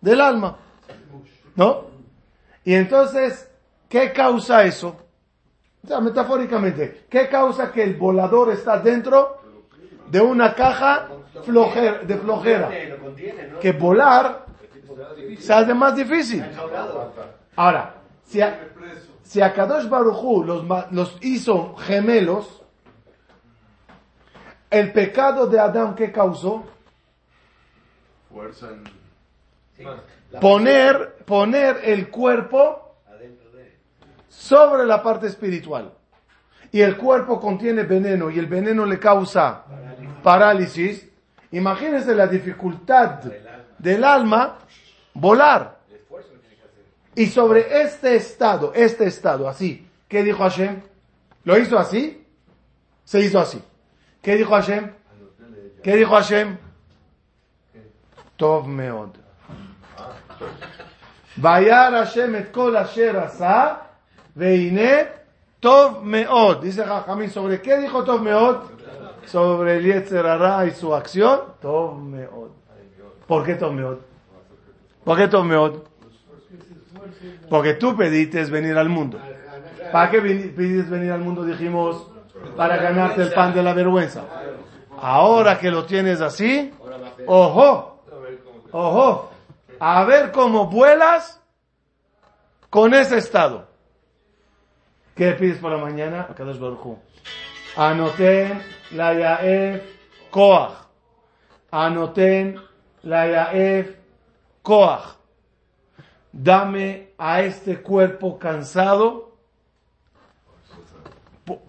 del 0.01 0.21
alma. 0.21 0.57
¿No? 1.57 1.85
Y 2.65 2.75
entonces, 2.75 3.51
¿qué 3.89 4.13
causa 4.13 4.65
eso? 4.65 4.97
O 5.83 5.87
sea, 5.87 6.01
metafóricamente, 6.01 7.07
¿qué 7.09 7.29
causa 7.29 7.73
que 7.73 7.83
el 7.83 7.97
volador 7.97 8.53
está 8.53 8.79
dentro 8.79 9.41
de 10.09 10.21
una 10.21 10.55
caja 10.55 11.09
de 11.35 12.17
flojera? 12.17 12.71
Que 13.61 13.73
volar 13.73 14.45
se 15.39 15.75
más 15.75 15.97
difícil. 15.97 16.45
Ahora, 17.57 17.95
si 18.25 18.41
a, 18.41 18.69
si 19.23 19.41
a 19.41 19.53
Kadosh 19.53 19.89
Barujú 19.89 20.45
los, 20.45 20.65
los 20.91 21.19
hizo 21.23 21.75
gemelos, 21.77 22.60
el 24.71 24.93
pecado 24.93 25.47
de 25.47 25.59
Adán 25.59 25.95
que 25.95 26.13
causó, 26.13 26.65
Fuerza 28.33 28.71
en... 28.71 28.85
Sí. 29.77 29.85
La 30.31 30.39
poner, 30.39 31.17
poner 31.25 31.81
el 31.83 32.09
cuerpo 32.09 32.91
sobre 34.29 34.87
la 34.87 35.03
parte 35.03 35.27
espiritual. 35.27 35.93
Y 36.73 36.81
el 36.81 36.97
cuerpo 36.97 37.41
contiene 37.41 37.83
veneno 37.83 38.31
y 38.31 38.39
el 38.39 38.47
veneno 38.47 38.87
le 38.87 38.99
causa 39.01 39.65
parálisis. 40.23 41.09
Imagínense 41.51 42.15
la 42.15 42.29
dificultad 42.29 43.25
del 43.79 44.05
alma 44.05 44.59
volar. 45.15 45.81
Y 47.17 47.27
sobre 47.27 47.83
este 47.83 48.15
estado, 48.15 48.73
este 48.73 49.07
estado, 49.07 49.49
así, 49.49 49.87
¿qué 50.07 50.23
dijo 50.23 50.39
Hashem? 50.39 50.81
¿Lo 51.43 51.59
hizo 51.59 51.77
así? 51.77 52.25
Se 53.05 53.21
hizo 53.21 53.41
así. 53.41 53.61
¿Qué 54.23 54.37
dijo 54.37 54.55
Hashem? 54.55 54.91
¿Qué 55.83 55.97
dijo 55.97 56.15
Hashem? 56.15 56.57
Tov 58.37 58.67
meod. 58.67 59.11
Vayar 61.37 61.93
Hashem 61.95 62.35
et 62.37 62.51
kol 62.53 62.77
asher 62.77 63.17
asa, 63.17 63.83
veine 64.35 65.09
tov 65.61 66.03
meod. 66.05 66.61
Dice 66.63 66.85
Jajamín, 66.85 67.31
¿sobre 67.31 67.61
qué 67.63 67.79
dijo 67.79 68.05
tov 68.05 68.21
meod? 68.23 68.57
Sobre 69.27 69.77
el 69.77 69.85
Yetzer 69.85 70.27
Hara 70.27 70.67
y 70.67 70.73
su 70.73 70.95
acción. 70.95 71.41
Tov 71.61 71.99
meod. 71.99 72.51
¿Por 73.27 73.45
qué 73.45 73.55
tov 73.55 73.73
meod? 73.73 73.99
¿Por 75.05 75.17
qué 75.17 75.29
tov 75.29 75.45
meod? 75.45 75.83
Porque 77.49 77.75
tú 77.75 77.97
pediste 77.97 78.45
venir 78.45 78.77
al 78.77 78.89
mundo. 78.89 79.19
¿Para 79.93 80.11
qué 80.11 80.21
vin- 80.23 80.55
pides 80.55 80.89
venir 80.89 81.11
al 81.13 81.21
mundo? 81.21 81.45
Dijimos, 81.45 82.10
para 82.61 82.77
ganarte 82.77 83.23
el 83.23 83.33
pan 83.33 83.55
de 83.55 83.63
la 83.63 83.73
vergüenza. 83.73 84.23
Ahora 85.01 85.59
que 85.59 85.71
lo 85.71 85.87
tienes 85.87 86.21
así, 86.21 86.71
ojo, 87.27 88.03
ojo, 88.71 89.31
a 89.79 90.05
ver 90.05 90.31
cómo 90.31 90.67
vuelas 90.67 91.41
con 92.69 92.93
ese 92.93 93.17
estado. 93.17 93.67
¿Qué 95.15 95.33
pides 95.33 95.57
por 95.57 95.73
la 95.73 95.79
mañana? 95.79 96.29
Anoten 97.77 98.63
la 98.91 99.15
yaef 99.15 99.83
koach. 100.31 100.73
Anoten 101.71 102.61
la 103.05 103.27
yaef 103.27 103.89
koach. 104.61 105.17
Dame 106.31 107.15
a 107.17 107.41
este 107.41 107.81
cuerpo 107.81 108.39
cansado 108.39 109.30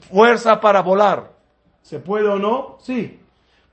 fuerza 0.10 0.60
para 0.60 0.82
volar. 0.82 1.32
¿Se 1.82 2.00
puede 2.00 2.28
o 2.28 2.38
no? 2.38 2.78
Sí. 2.80 3.20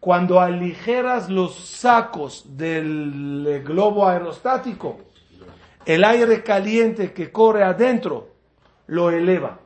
Cuando 0.01 0.41
aligeras 0.41 1.29
los 1.29 1.55
sacos 1.55 2.57
del 2.57 3.63
globo 3.67 4.07
aerostático, 4.07 4.99
el 5.85 6.05
aire 6.05 6.43
caliente 6.43 7.13
que 7.13 7.33
corre 7.33 7.65
adentro 7.65 8.29
lo 8.87 9.11
eleva. 9.11 9.59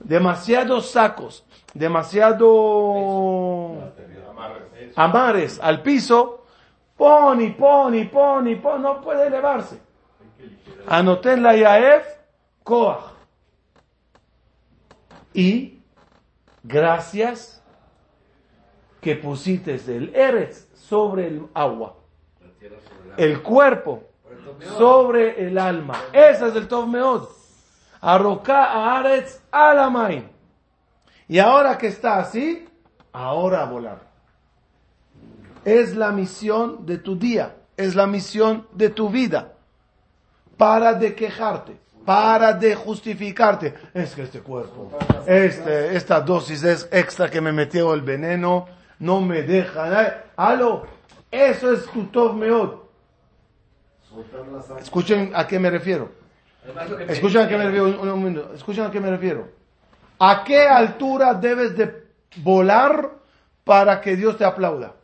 Demasiados 0.00 0.90
sacos, 0.90 1.44
demasiado 1.74 3.92
amares 4.96 5.60
al 5.60 5.82
piso, 5.82 6.44
pon 6.96 7.40
y 7.40 7.50
pon 7.50 7.94
y 7.94 8.04
pon 8.04 8.48
y 8.48 8.56
pon, 8.56 8.82
no 8.82 9.00
puede 9.00 9.28
elevarse. 9.28 9.80
Anoten 10.88 11.42
la 11.42 11.56
Yaef, 11.56 12.06
Koach. 12.62 13.15
Y 15.36 15.82
gracias 16.62 17.62
que 19.02 19.16
pusiste 19.16 19.74
el 19.74 20.14
Eretz 20.16 20.66
sobre 20.74 21.26
el 21.26 21.46
agua, 21.52 21.94
el 23.18 23.42
cuerpo 23.42 24.04
sobre 24.78 25.46
el 25.46 25.58
alma. 25.58 26.00
Ese 26.10 26.48
es 26.48 26.56
el 26.56 26.66
Tov 26.66 26.88
Meod. 26.88 27.28
Arroca 28.00 28.96
Aretz 28.96 29.42
Alamain. 29.50 30.26
Y 31.28 31.38
ahora 31.38 31.76
que 31.76 31.88
está 31.88 32.18
así, 32.18 32.66
ahora 33.12 33.64
a 33.64 33.66
volar. 33.66 34.00
Es 35.66 35.94
la 35.94 36.12
misión 36.12 36.86
de 36.86 36.96
tu 36.96 37.18
día, 37.18 37.56
es 37.76 37.94
la 37.94 38.06
misión 38.06 38.66
de 38.72 38.88
tu 38.88 39.10
vida. 39.10 39.52
Para 40.56 40.94
de 40.94 41.14
quejarte, 41.14 41.78
para 42.06 42.52
de 42.52 42.74
justificarte. 42.74 43.74
Es 43.92 44.14
que 44.14 44.22
este 44.22 44.40
cuerpo, 44.40 44.96
este, 45.26 45.96
esta 45.96 46.20
dosis 46.20 46.62
es 46.62 46.88
extra 46.92 47.28
que 47.28 47.40
me 47.40 47.52
metió 47.52 47.92
el 47.92 48.00
veneno, 48.00 48.66
no 49.00 49.20
me 49.20 49.42
deja. 49.42 50.22
Aló, 50.36 50.86
eso 51.30 51.72
es 51.72 51.84
tu 51.86 52.04
Tov 52.04 52.34
Meod. 52.34 52.86
Escuchen 54.80 55.32
a 55.34 55.46
qué 55.46 55.58
me 55.58 55.68
refiero. 55.68 56.12
Escuchen 57.08 57.42
a 57.42 57.48
qué 57.48 57.58
me 57.58 57.64
refiero. 57.64 58.54
Escuchen 58.54 58.84
a 58.84 58.90
qué 58.90 59.00
me 59.00 59.10
refiero. 59.10 59.48
¿A 60.18 60.44
qué 60.44 60.66
altura 60.66 61.34
debes 61.34 61.76
de 61.76 62.06
volar 62.36 63.10
para 63.64 64.00
que 64.00 64.16
Dios 64.16 64.38
te 64.38 64.44
aplauda? 64.44 64.94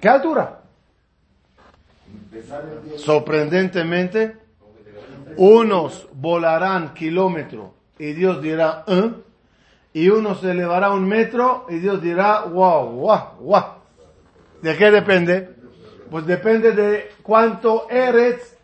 ¿Qué 0.00 0.08
altura? 0.08 0.59
Sorprendentemente, 2.96 4.36
unos 5.36 6.08
volarán 6.12 6.92
kilómetro 6.94 7.74
y 7.98 8.12
Dios 8.12 8.42
dirá, 8.42 8.84
"¿Eh?", 8.86 9.10
y 9.92 10.08
uno 10.08 10.34
se 10.34 10.50
elevará 10.50 10.92
un 10.92 11.06
metro 11.08 11.66
y 11.68 11.78
Dios 11.78 12.00
dirá, 12.02 12.42
wow, 12.42 12.90
wow, 12.90 13.20
wow. 13.40 13.64
¿De 14.62 14.76
qué 14.76 14.90
depende? 14.90 15.56
Pues 16.10 16.26
depende 16.26 16.72
de 16.72 17.10
cuánto 17.22 17.88
Eretz 17.88 18.56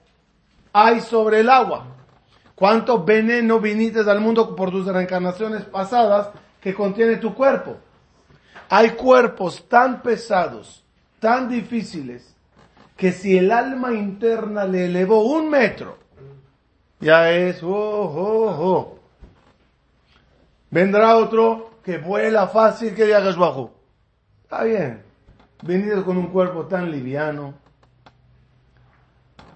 hay 0.72 1.00
sobre 1.00 1.40
el 1.40 1.48
agua. 1.48 1.86
Cuánto 2.54 3.02
veneno 3.02 3.58
viniste 3.58 4.00
al 4.00 4.20
mundo 4.20 4.54
por 4.54 4.70
tus 4.70 4.86
reencarnaciones 4.86 5.64
pasadas 5.64 6.28
que 6.60 6.74
contiene 6.74 7.16
tu 7.16 7.34
cuerpo. 7.34 7.76
Hay 8.68 8.90
cuerpos 8.90 9.68
tan 9.68 10.02
pesados, 10.02 10.84
tan 11.18 11.48
difíciles, 11.48 12.35
que 12.96 13.12
si 13.12 13.36
el 13.36 13.52
alma 13.52 13.92
interna 13.92 14.64
le 14.64 14.86
elevó 14.86 15.22
un 15.22 15.50
metro, 15.50 15.98
ya 16.98 17.30
es, 17.30 17.62
oh, 17.62 17.68
oh, 17.68 18.56
oh. 18.58 18.98
Vendrá 20.70 21.16
otro 21.16 21.70
que 21.84 21.98
vuela 21.98 22.48
fácil 22.48 22.94
que 22.94 23.06
le 23.06 23.14
hagas 23.14 23.36
bajo. 23.36 23.72
Está 24.42 24.64
bien. 24.64 25.02
Venido 25.62 26.04
con 26.04 26.16
un 26.16 26.28
cuerpo 26.28 26.66
tan 26.66 26.90
liviano. 26.90 27.54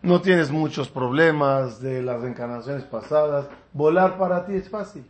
No 0.02 0.20
tienes 0.20 0.50
muchos 0.50 0.88
problemas 0.88 1.80
de 1.80 2.02
las 2.02 2.20
reencarnaciones 2.20 2.84
pasadas. 2.84 3.46
Volar 3.72 4.16
para 4.16 4.46
ti 4.46 4.54
es 4.54 4.68
fácil. 4.68 5.04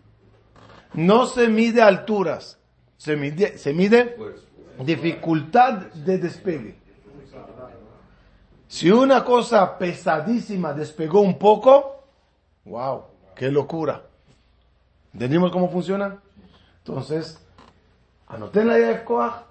No 0.94 1.26
se 1.26 1.48
mide 1.48 1.82
alturas. 1.82 2.58
Se 2.96 3.16
mide, 3.16 3.56
se 3.56 3.72
mide 3.72 4.16
dificultad 4.84 5.74
de 5.92 6.18
despegue. 6.18 6.76
Si 8.70 8.88
una 8.88 9.24
cosa 9.24 9.76
pesadísima 9.78 10.72
despegó 10.72 11.22
un 11.22 11.40
poco, 11.40 12.04
wow, 12.66 13.02
qué 13.34 13.50
locura. 13.50 14.00
¿Entendimos 15.12 15.50
cómo 15.50 15.68
funciona? 15.68 16.20
Entonces, 16.78 17.44
anoten 18.28 18.68
la 18.68 18.78
Yaf 18.78 19.02
Koach, 19.02 19.42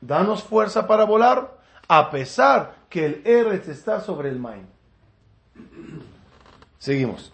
danos 0.00 0.44
fuerza 0.44 0.86
para 0.86 1.02
volar, 1.02 1.58
a 1.88 2.10
pesar 2.12 2.76
que 2.88 3.06
el 3.06 3.22
Eretz 3.26 3.66
está 3.66 4.00
sobre 4.00 4.28
el 4.28 4.38
Main. 4.38 4.68
Seguimos. 6.78 7.32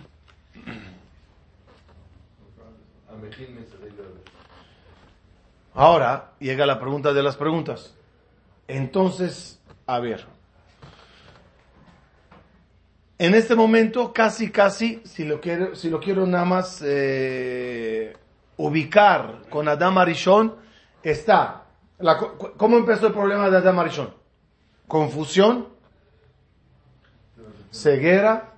Ahora 5.74 6.30
llega 6.38 6.64
la 6.64 6.80
pregunta 6.80 7.12
de 7.12 7.22
las 7.22 7.36
preguntas. 7.36 7.94
Entonces, 8.66 9.60
a 9.86 10.00
ver. 10.00 10.35
En 13.18 13.34
este 13.34 13.54
momento, 13.54 14.12
casi, 14.12 14.50
casi, 14.50 15.00
si 15.04 15.24
lo 15.24 15.40
quiero, 15.40 15.74
si 15.74 15.88
lo 15.88 16.00
quiero 16.00 16.26
nada 16.26 16.44
más 16.44 16.82
eh, 16.84 18.14
ubicar 18.58 19.42
con 19.48 19.68
Adam 19.68 19.96
Arishon, 19.96 20.54
está. 21.02 21.62
La, 21.98 22.18
¿Cómo 22.18 22.76
empezó 22.76 23.06
el 23.06 23.14
problema 23.14 23.48
de 23.48 23.56
Adam 23.56 23.78
Arishon? 23.78 24.14
Confusión, 24.86 25.68
ceguera, 27.70 28.52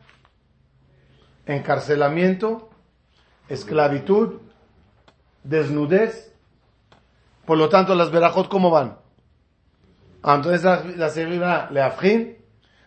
encarcelamiento, 1.46 2.68
esclavitud, 3.48 4.40
desnudez. 5.44 6.32
Por 7.46 7.58
lo 7.58 7.68
tanto, 7.68 7.94
las 7.94 8.10
verajot, 8.10 8.48
¿cómo 8.48 8.70
van? 8.70 8.98
Entonces 10.24 10.64
la, 10.64 11.08
la 11.14 11.70
Leafrin, 11.70 12.36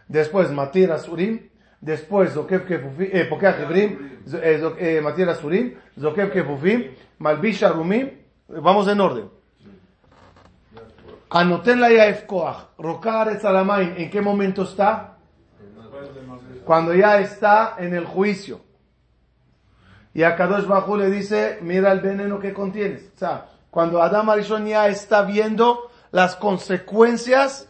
después 0.09 0.51
Matir 0.51 0.91
Asurim, 0.91 1.50
después 1.81 2.31
Zokef 2.33 2.65
Kefufim, 2.65 3.09
eh, 3.11 3.25
Pokeach 3.25 3.59
Ibrim, 3.63 4.19
zo- 4.25 4.39
eh, 4.41 4.97
eh, 4.97 5.01
Matir 5.01 5.27
Asurim, 5.29 5.73
Zokef 5.99 6.31
Kefufim, 6.31 6.91
Malbish 7.19 7.63
Arumim, 7.63 8.09
vamos 8.47 8.87
en 8.87 8.99
orden. 9.01 9.29
Anoten 11.29 11.79
la 11.79 11.89
Yaef 11.89 12.25
Koach, 12.25 12.57
Rokar 12.77 13.29
Etzalamain, 13.29 13.93
¿en 13.97 14.09
qué 14.09 14.21
momento 14.21 14.63
está? 14.63 15.17
Cuando 16.65 16.93
ya 16.93 17.19
está 17.21 17.75
en 17.77 17.93
el 17.95 18.05
juicio. 18.05 18.59
Y 20.13 20.23
a 20.23 20.35
Kadosh 20.35 20.65
Bajú 20.65 20.97
le 20.97 21.09
dice, 21.09 21.59
mira 21.61 21.91
el 21.93 22.01
veneno 22.01 22.37
que 22.39 22.53
contienes. 22.53 23.11
O 23.15 23.17
sea, 23.17 23.45
cuando 23.69 24.01
Adam 24.01 24.29
Arishon 24.29 24.65
ya 24.67 24.89
está 24.89 25.21
viendo 25.21 25.89
las 26.11 26.35
consecuencias 26.35 27.69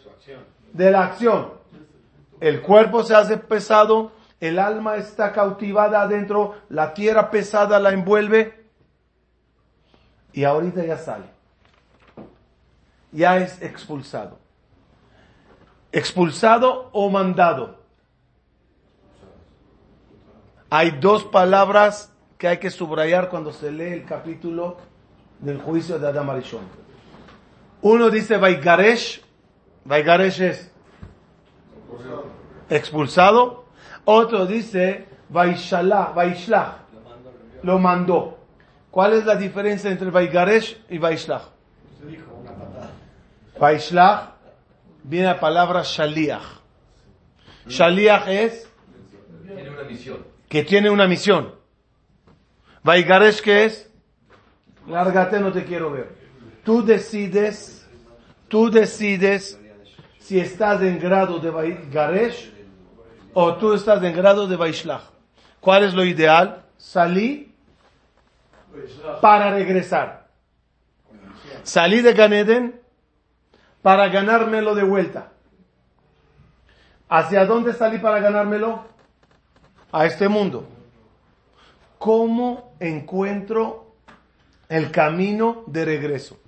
de 0.74 0.90
la 0.92 1.04
acción. 1.06 1.61
El 2.42 2.64
cuerpo 2.64 3.04
se 3.04 3.16
hace 3.16 3.38
pesado, 3.38 4.12
el 4.40 4.58
alma 4.58 4.98
está 4.98 5.32
cautivada 5.32 6.02
adentro, 6.02 6.56
la 6.70 6.96
tierra 6.96 7.30
pesada 7.30 7.80
la 7.80 7.92
envuelve 7.92 8.66
y 10.34 10.44
ahorita 10.44 10.84
ya 10.84 10.98
sale. 10.98 11.26
Ya 13.12 13.38
es 13.38 13.62
expulsado. 13.62 14.40
Expulsado 15.92 16.90
o 16.94 17.12
mandado. 17.12 17.80
Hay 20.72 20.92
dos 21.00 21.24
palabras 21.26 22.12
que 22.40 22.48
hay 22.48 22.58
que 22.58 22.72
subrayar 22.72 23.30
cuando 23.30 23.54
se 23.54 23.72
lee 23.72 23.94
el 23.94 24.06
capítulo 24.06 24.78
del 25.38 25.60
juicio 25.62 26.00
de 26.00 26.08
Adam 26.08 26.32
Arishon. 26.32 26.64
Uno 27.84 28.10
dice 28.10 28.38
Vaigaresh, 28.38 29.22
Vaigaresh 29.86 30.42
es 30.42 30.71
expulsado. 32.70 33.66
Otro 34.06 34.46
dice 34.46 35.06
Vaishalach, 35.30 36.14
Vaishlach, 36.16 36.74
lo 37.64 37.80
mandó. 37.80 38.38
¿Cuál 38.90 39.14
es 39.14 39.26
la 39.26 39.36
diferencia 39.36 39.90
entre 39.90 40.10
Vaigaresh 40.10 40.78
y 40.90 40.98
Vaishlach? 40.98 41.44
Vaishlach 43.60 44.32
viene 45.04 45.28
la 45.28 45.40
palabra 45.40 45.84
Shaliach. 45.84 46.60
Shaliach 47.68 48.28
es 48.28 48.68
Tiene 49.46 49.70
una 49.70 49.84
misión. 49.84 50.18
que 50.50 50.64
tiene 50.64 50.90
una 50.90 51.08
misión. 51.08 51.54
Vaigaresh 52.84 53.42
que 53.42 53.66
es 53.66 53.90
lárgate, 54.88 55.40
no 55.40 55.52
te 55.52 55.64
quiero 55.64 55.92
ver. 55.92 56.10
Tú 56.66 56.84
decides, 56.84 57.88
tú 58.48 58.70
decides 58.70 59.60
si 60.32 60.40
estás 60.40 60.82
en 60.82 60.98
grado 60.98 61.40
de 61.40 61.50
Vaigaresh 61.50 62.54
o 63.34 63.56
tú 63.56 63.74
estás 63.74 64.02
en 64.02 64.16
grado 64.16 64.48
de 64.48 64.56
Vaishlach. 64.56 65.04
¿Cuál 65.60 65.84
es 65.84 65.94
lo 65.94 66.06
ideal? 66.06 66.64
Salí 66.78 67.54
para 69.20 69.52
regresar. 69.52 70.30
Salí 71.64 72.02
de 72.02 72.14
Ganeden 72.14 72.80
para 73.82 74.08
ganármelo 74.08 74.74
de 74.74 74.84
vuelta. 74.84 75.34
¿Hacia 77.10 77.46
dónde 77.46 77.74
salí 77.74 77.98
para 77.98 78.22
ganármelo? 78.22 78.86
A 79.92 80.06
este 80.06 80.30
mundo. 80.30 80.66
¿Cómo 81.98 82.74
encuentro 82.80 83.96
el 84.70 84.92
camino 84.92 85.66
de 85.68 85.84
regreso? 85.84 86.40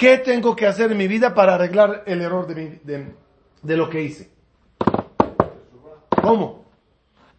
¿Qué 0.00 0.16
tengo 0.16 0.56
que 0.56 0.66
hacer 0.66 0.90
en 0.90 0.96
mi 0.96 1.06
vida 1.06 1.34
para 1.34 1.56
arreglar 1.56 2.04
el 2.06 2.22
error 2.22 2.46
de, 2.46 2.54
mi- 2.54 2.80
de- 3.62 3.76
lo 3.76 3.90
que 3.90 4.00
hice? 4.00 4.30
¿Cómo? 6.22 6.64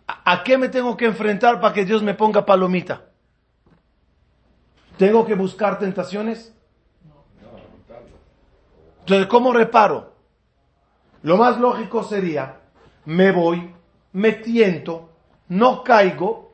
¿A, 0.06 0.34
a 0.34 0.44
qué 0.44 0.60
me 0.60 0.70
tengo 0.70 0.96
que 0.96 1.06
enfrentar 1.06 1.60
para 1.60 1.74
que 1.74 1.86
Dios 1.86 2.04
me 2.04 2.14
ponga 2.14 2.46
palomita? 2.46 3.06
¿Tengo 4.96 5.26
que 5.26 5.34
buscar 5.34 5.80
tentaciones? 5.80 6.54
Entonces, 9.00 9.26
¿cómo 9.26 9.54
reparo? 9.54 10.14
Lo 11.24 11.38
más 11.38 11.60
lógico 11.60 12.04
sería, 12.04 12.60
me 13.06 13.32
voy, 13.32 13.74
me 14.14 14.34
tiento, 14.34 15.10
no 15.50 15.84
caigo 15.84 16.54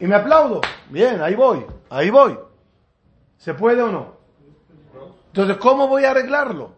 y 0.00 0.06
me 0.08 0.16
aplaudo. 0.16 0.62
Bien, 0.90 1.22
ahí 1.22 1.36
voy, 1.36 1.64
ahí 1.90 2.10
voy. 2.10 2.36
¿Se 3.38 3.54
puede 3.54 3.80
o 3.82 3.92
no? 3.92 4.15
Entonces, 5.36 5.58
¿cómo 5.58 5.86
voy 5.86 6.06
a 6.06 6.12
arreglarlo? 6.12 6.70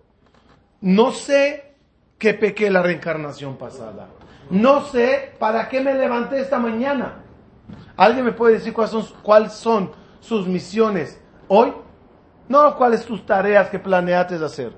No 0.80 1.12
sé 1.12 1.76
qué 2.18 2.34
pequé 2.34 2.72
la 2.72 2.82
reencarnación 2.82 3.56
pasada. 3.56 4.08
No 4.50 4.84
sé 4.86 5.32
para 5.38 5.68
qué 5.68 5.80
me 5.80 5.94
levanté 5.94 6.40
esta 6.40 6.58
mañana. 6.58 7.18
¿Alguien 7.96 8.24
me 8.24 8.32
puede 8.32 8.54
decir 8.54 8.72
cuáles 8.72 8.90
son, 8.90 9.06
cuáles 9.22 9.52
son 9.52 9.92
sus 10.18 10.48
misiones 10.48 11.20
hoy? 11.46 11.72
No 12.48 12.76
cuáles 12.76 13.04
tus 13.04 13.24
tareas 13.24 13.68
que 13.68 13.78
planeaste 13.78 14.44
hacer. 14.44 14.72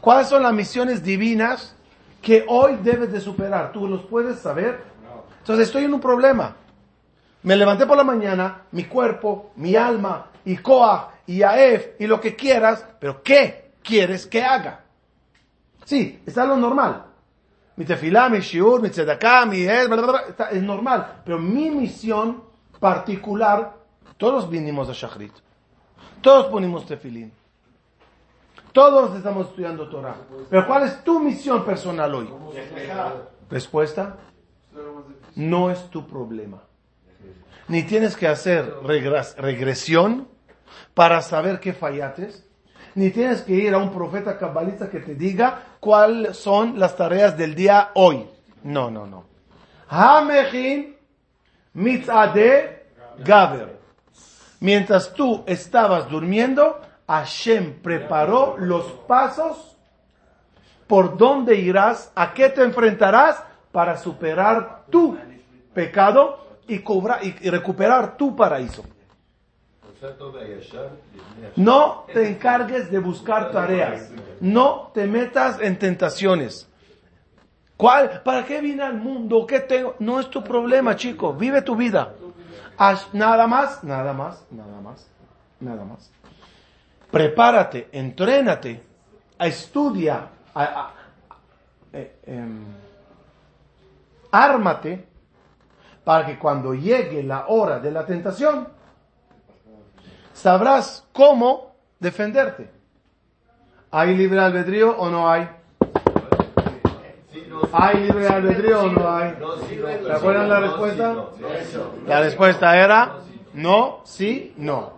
¿Cuáles 0.00 0.26
son 0.26 0.42
las 0.42 0.52
misiones 0.52 1.00
divinas 1.00 1.76
que 2.20 2.44
hoy 2.48 2.80
debes 2.82 3.12
de 3.12 3.20
superar? 3.20 3.70
¿Tú 3.70 3.86
los 3.86 4.02
puedes 4.06 4.40
saber? 4.40 4.82
Entonces 5.38 5.68
estoy 5.68 5.84
en 5.84 5.94
un 5.94 6.00
problema. 6.00 6.56
Me 7.44 7.54
levanté 7.54 7.86
por 7.86 7.96
la 7.96 8.02
mañana, 8.02 8.62
mi 8.72 8.86
cuerpo, 8.86 9.52
mi 9.54 9.76
alma, 9.76 10.29
y 10.44 10.56
Koach, 10.56 11.10
y 11.26 11.42
Aef, 11.42 12.00
y 12.00 12.06
lo 12.06 12.20
que 12.20 12.34
quieras, 12.34 12.86
pero 12.98 13.22
¿qué 13.22 13.72
quieres 13.82 14.26
que 14.26 14.42
haga? 14.42 14.84
Sí, 15.84 16.22
está 16.26 16.44
lo 16.44 16.56
normal. 16.56 17.04
Mi 17.76 17.84
tefilá, 17.84 18.28
mi 18.28 18.40
shiur, 18.40 18.82
mi 18.82 18.90
tzedaká, 18.90 19.46
mi 19.46 19.62
es, 19.62 19.88
es 20.50 20.62
normal. 20.62 21.22
Pero 21.24 21.38
mi 21.38 21.70
misión 21.70 22.42
particular, 22.78 23.74
todos 24.16 24.48
vinimos 24.50 24.88
a 24.88 24.92
Shachrit. 24.92 25.32
Todos 26.20 26.46
ponemos 26.46 26.86
tefilín. 26.86 27.32
Todos 28.72 29.16
estamos 29.16 29.48
estudiando 29.48 29.88
Torah. 29.88 30.14
Pero 30.48 30.66
¿cuál 30.66 30.84
es 30.84 31.02
tu 31.02 31.18
misión 31.18 31.64
personal 31.64 32.14
hoy? 32.14 32.28
Respuesta, 33.48 34.16
no 35.36 35.70
es 35.70 35.90
tu 35.90 36.06
problema. 36.06 36.62
Ni 37.70 37.84
tienes 37.84 38.16
que 38.16 38.26
hacer 38.26 38.64
regres- 38.82 39.36
regresión 39.36 40.26
para 40.92 41.22
saber 41.22 41.60
qué 41.60 41.72
fallates, 41.72 42.44
ni 42.96 43.10
tienes 43.10 43.42
que 43.42 43.52
ir 43.52 43.72
a 43.74 43.78
un 43.78 43.92
profeta 43.92 44.36
cabalista 44.36 44.90
que 44.90 44.98
te 44.98 45.14
diga 45.14 45.62
cuáles 45.78 46.36
son 46.36 46.80
las 46.80 46.96
tareas 46.96 47.38
del 47.38 47.54
día 47.54 47.92
hoy. 47.94 48.28
No, 48.64 48.90
no, 48.90 49.06
no. 49.06 49.24
Hamechin 49.88 50.96
mitzade 51.74 52.86
gaber. 53.18 53.78
Mientras 54.58 55.14
tú 55.14 55.44
estabas 55.46 56.10
durmiendo, 56.10 56.80
Hashem 57.06 57.80
preparó 57.82 58.56
los 58.58 58.84
pasos 59.06 59.76
por 60.88 61.16
dónde 61.16 61.54
irás, 61.54 62.10
a 62.16 62.34
qué 62.34 62.48
te 62.48 62.64
enfrentarás 62.64 63.40
para 63.70 63.96
superar 63.96 64.86
tu 64.90 65.16
pecado 65.72 66.49
y, 66.70 66.78
cobrar, 66.78 67.20
y, 67.24 67.50
recuperar 67.50 68.16
tu 68.16 68.34
paraíso. 68.36 68.84
No 71.56 72.06
te 72.12 72.28
encargues 72.28 72.90
de 72.90 72.98
buscar 73.00 73.50
tareas. 73.50 74.10
No 74.40 74.90
te 74.94 75.06
metas 75.06 75.60
en 75.60 75.78
tentaciones. 75.78 76.68
¿Cuál? 77.76 78.22
¿Para 78.22 78.44
qué 78.44 78.60
vine 78.60 78.82
al 78.82 78.96
mundo? 78.96 79.46
¿Qué 79.46 79.60
tengo? 79.60 79.96
No 79.98 80.20
es 80.20 80.30
tu 80.30 80.44
problema, 80.44 80.94
chico. 80.96 81.34
Vive 81.34 81.62
tu 81.62 81.74
vida. 81.74 82.14
Nada 83.12 83.46
más, 83.46 83.82
nada 83.84 84.12
más, 84.12 84.46
nada 84.50 84.80
más, 84.80 85.10
nada 85.58 85.84
más. 85.84 86.10
Prepárate, 87.10 87.88
entrénate, 87.90 88.82
estudia, 89.38 90.28
a, 90.54 90.92
eh, 91.92 92.20
em, 92.26 92.64
ármate 94.30 95.09
para 96.04 96.26
que 96.26 96.38
cuando 96.38 96.74
llegue 96.74 97.22
la 97.22 97.46
hora 97.48 97.78
de 97.78 97.90
la 97.90 98.06
tentación, 98.06 98.68
sabrás 100.32 101.06
cómo 101.12 101.74
defenderte. 101.98 102.70
¿Hay 103.90 104.16
libre 104.16 104.40
albedrío 104.40 104.96
o 104.96 105.10
no 105.10 105.28
hay? 105.30 105.48
¿Hay 107.72 108.00
libre 108.04 108.26
albedrío 108.28 108.80
o 108.82 108.86
no 108.86 109.10
hay? 109.16 109.34
¿Se 110.06 110.12
acuerdan 110.12 110.48
la 110.48 110.60
respuesta? 110.60 111.16
La 112.06 112.20
respuesta 112.20 112.76
era 112.76 113.16
no, 113.54 114.00
sí, 114.04 114.54
no. 114.56 114.92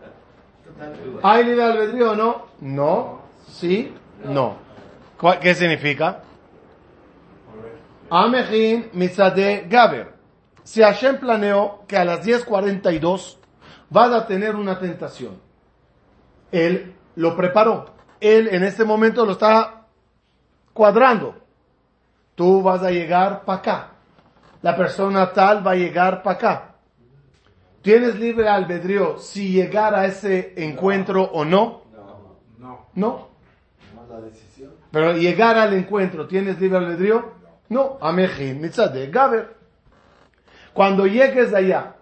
¿Hay 1.22 1.44
libre 1.44 1.64
albedrío 1.64 2.12
o 2.12 2.14
no? 2.16 2.46
No, 2.60 3.20
sí, 3.48 3.94
no. 4.24 4.56
¿Cuál- 5.18 5.38
¿Qué 5.40 5.54
significa? 5.54 6.20
Amejin 8.10 8.90
mitzade 8.92 9.64
gaber. 9.68 10.12
Si 10.64 10.82
Hashem 10.82 11.18
planeó 11.18 11.84
que 11.88 11.96
a 11.96 12.04
las 12.04 12.24
10.42 12.24 13.36
vas 13.90 14.12
a 14.12 14.26
tener 14.26 14.54
una 14.54 14.78
tentación, 14.78 15.40
Él 16.50 16.94
lo 17.16 17.36
preparó. 17.36 17.86
Él 18.20 18.48
en 18.52 18.62
este 18.62 18.84
momento 18.84 19.26
lo 19.26 19.32
está 19.32 19.86
cuadrando. 20.72 21.34
Tú 22.34 22.62
vas 22.62 22.82
a 22.82 22.90
llegar 22.90 23.44
para 23.44 23.58
acá. 23.58 23.88
La 24.62 24.76
persona 24.76 25.32
tal 25.32 25.66
va 25.66 25.72
a 25.72 25.76
llegar 25.76 26.22
para 26.22 26.36
acá. 26.36 26.74
¿Tienes 27.82 28.18
libre 28.18 28.48
albedrío 28.48 29.18
si 29.18 29.50
llegar 29.50 29.94
a 29.94 30.06
ese 30.06 30.54
encuentro 30.56 31.24
o 31.24 31.44
no? 31.44 31.82
No. 32.58 32.86
No. 32.94 33.28
Más 33.96 34.08
la 34.08 34.20
decisión. 34.20 34.70
Pero 34.92 35.16
llegar 35.16 35.58
al 35.58 35.72
encuentro, 35.74 36.28
¿tienes 36.28 36.60
libre 36.60 36.78
albedrío? 36.78 37.32
No. 37.68 37.98
Amejin, 38.00 38.60
mitzadeh, 38.60 39.10
gaber. 39.10 39.61
Cuando 40.72 41.06
llegues 41.06 41.52
allá 41.54 41.96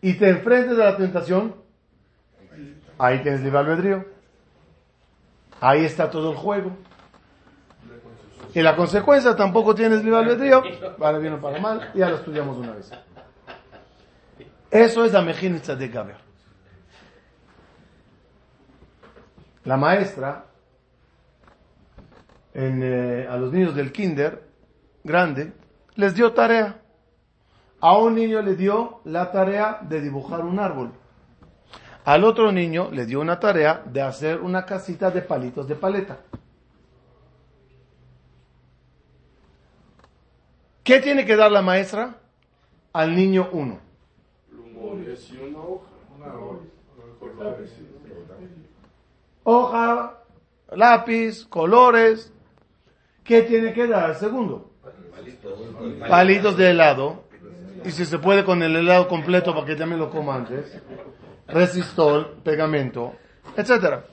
y 0.00 0.14
te 0.14 0.30
enfrentes 0.30 0.78
a 0.78 0.84
la 0.84 0.96
tentación, 0.96 1.56
ahí 2.98 3.22
tienes 3.22 3.40
libre 3.40 3.58
albedrío. 3.58 4.04
Ahí 5.60 5.84
está 5.84 6.10
todo 6.10 6.30
el 6.30 6.36
juego. 6.36 6.76
Y 8.54 8.62
la 8.62 8.76
consecuencia 8.76 9.36
tampoco 9.36 9.74
tienes 9.74 10.02
libre 10.04 10.18
albedrío, 10.18 10.62
para 10.98 11.18
bien 11.18 11.34
o 11.34 11.40
para 11.40 11.60
mal, 11.60 11.92
ya 11.94 12.08
lo 12.08 12.16
estudiamos 12.16 12.56
una 12.56 12.72
vez. 12.72 12.90
Eso 14.70 15.04
es 15.04 15.14
Amejin 15.14 15.54
mitzadeh, 15.54 15.88
gaber. 15.88 16.16
La 19.64 19.76
maestra 19.76 20.46
en, 22.54 22.82
eh, 22.82 23.26
a 23.28 23.36
los 23.36 23.52
niños 23.52 23.74
del 23.74 23.92
kinder 23.92 24.42
grande, 25.04 25.52
les 25.94 26.14
dio 26.14 26.32
tarea. 26.32 26.80
A 27.80 27.96
un 27.96 28.14
niño 28.14 28.42
le 28.42 28.56
dio 28.56 29.00
la 29.04 29.30
tarea 29.30 29.78
de 29.82 30.00
dibujar 30.00 30.44
un 30.44 30.58
árbol. 30.58 30.92
Al 32.04 32.24
otro 32.24 32.50
niño 32.50 32.90
le 32.90 33.06
dio 33.06 33.20
una 33.20 33.38
tarea 33.38 33.82
de 33.84 34.02
hacer 34.02 34.40
una 34.40 34.64
casita 34.64 35.10
de 35.10 35.22
palitos 35.22 35.68
de 35.68 35.74
paleta. 35.76 36.18
¿Qué 40.82 41.00
tiene 41.00 41.26
que 41.26 41.36
dar 41.36 41.52
la 41.52 41.62
maestra 41.62 42.16
al 42.94 43.14
niño 43.14 43.50
uno? 43.52 43.78
Hoja, 49.44 50.18
lápiz, 50.72 51.44
colores. 51.46 52.32
¿Qué 53.22 53.42
tiene 53.42 53.72
que 53.72 53.86
dar 53.86 54.04
al 54.04 54.16
segundo? 54.16 54.70
Palitos 56.08 56.56
de 56.56 56.70
helado. 56.70 57.27
Y 57.84 57.90
si 57.90 58.04
se 58.04 58.18
puede 58.18 58.44
con 58.44 58.62
el 58.62 58.74
helado 58.76 59.08
completo 59.08 59.54
para 59.54 59.66
que 59.66 59.76
también 59.76 60.00
lo 60.00 60.10
coma 60.10 60.36
antes. 60.36 60.80
Resistol, 61.46 62.36
pegamento, 62.44 63.14
etcétera. 63.56 64.04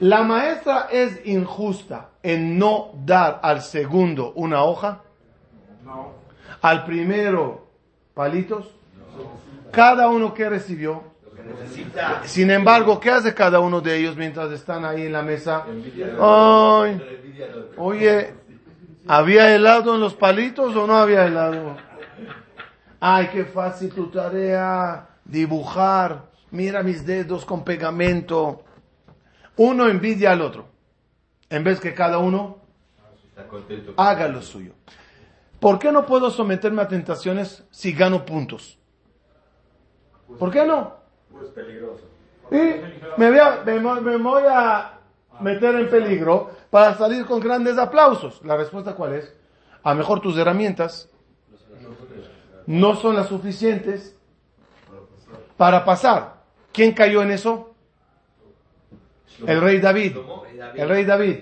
La 0.00 0.22
maestra 0.22 0.88
es 0.90 1.26
injusta 1.26 2.10
en 2.22 2.58
no 2.58 2.90
dar 3.04 3.40
al 3.42 3.62
segundo 3.62 4.32
una 4.34 4.62
hoja, 4.62 5.02
No. 5.84 6.12
al 6.62 6.84
primero 6.84 7.66
palitos. 8.14 8.66
Cada 9.72 10.08
uno 10.08 10.32
que 10.34 10.48
recibió. 10.48 11.02
Sin 12.24 12.50
embargo, 12.50 12.98
¿qué 12.98 13.10
hace 13.10 13.34
cada 13.34 13.60
uno 13.60 13.80
de 13.80 13.96
ellos 13.96 14.16
mientras 14.16 14.50
están 14.50 14.84
ahí 14.84 15.02
en 15.06 15.12
la 15.12 15.22
mesa? 15.22 15.64
Ay. 16.20 17.00
Oye, 17.76 18.34
¿había 19.06 19.54
helado 19.54 19.94
en 19.94 20.00
los 20.00 20.14
palitos 20.14 20.74
o 20.76 20.86
no 20.86 20.96
había 20.96 21.26
helado? 21.26 21.76
Ay, 23.00 23.28
qué 23.32 23.44
fácil 23.44 23.92
tu 23.92 24.08
tarea, 24.08 25.08
dibujar. 25.24 26.30
Mira 26.50 26.82
mis 26.82 27.04
dedos 27.04 27.44
con 27.44 27.64
pegamento. 27.64 28.64
Uno 29.56 29.88
envidia 29.88 30.32
al 30.32 30.42
otro. 30.42 30.66
En 31.48 31.62
vez 31.64 31.80
que 31.80 31.94
cada 31.94 32.18
uno 32.18 32.58
haga 33.96 34.28
lo 34.28 34.42
suyo. 34.42 34.72
¿Por 35.60 35.78
qué 35.78 35.92
no 35.92 36.06
puedo 36.06 36.30
someterme 36.30 36.82
a 36.82 36.88
tentaciones 36.88 37.64
si 37.70 37.92
gano 37.92 38.24
puntos? 38.24 38.78
¿Por 40.38 40.50
qué 40.50 40.64
no? 40.64 40.94
Pues 41.30 41.48
peligroso. 41.50 42.04
Y 42.50 42.56
me 43.18 43.30
voy, 43.30 43.38
a, 43.38 43.62
me 43.64 43.80
me 43.80 44.16
voy 44.16 44.42
a 44.48 44.98
meter 45.40 45.74
en 45.74 45.90
peligro 45.90 46.50
para 46.70 46.94
salir 46.94 47.24
con 47.26 47.40
grandes 47.40 47.78
aplausos. 47.78 48.40
La 48.44 48.56
respuesta 48.56 48.94
cuál 48.94 49.14
es? 49.14 49.34
A 49.82 49.94
mejor 49.94 50.20
tus 50.20 50.36
herramientas 50.36 51.08
no 52.66 52.96
son 52.96 53.14
las 53.16 53.28
suficientes 53.28 54.16
para 55.56 55.84
pasar. 55.84 56.34
¿Quién 56.72 56.92
cayó 56.92 57.22
en 57.22 57.30
eso? 57.30 57.72
El 59.46 59.60
rey 59.60 59.80
David. 59.80 60.16
El 60.74 60.88
rey 60.88 61.04
David. 61.04 61.36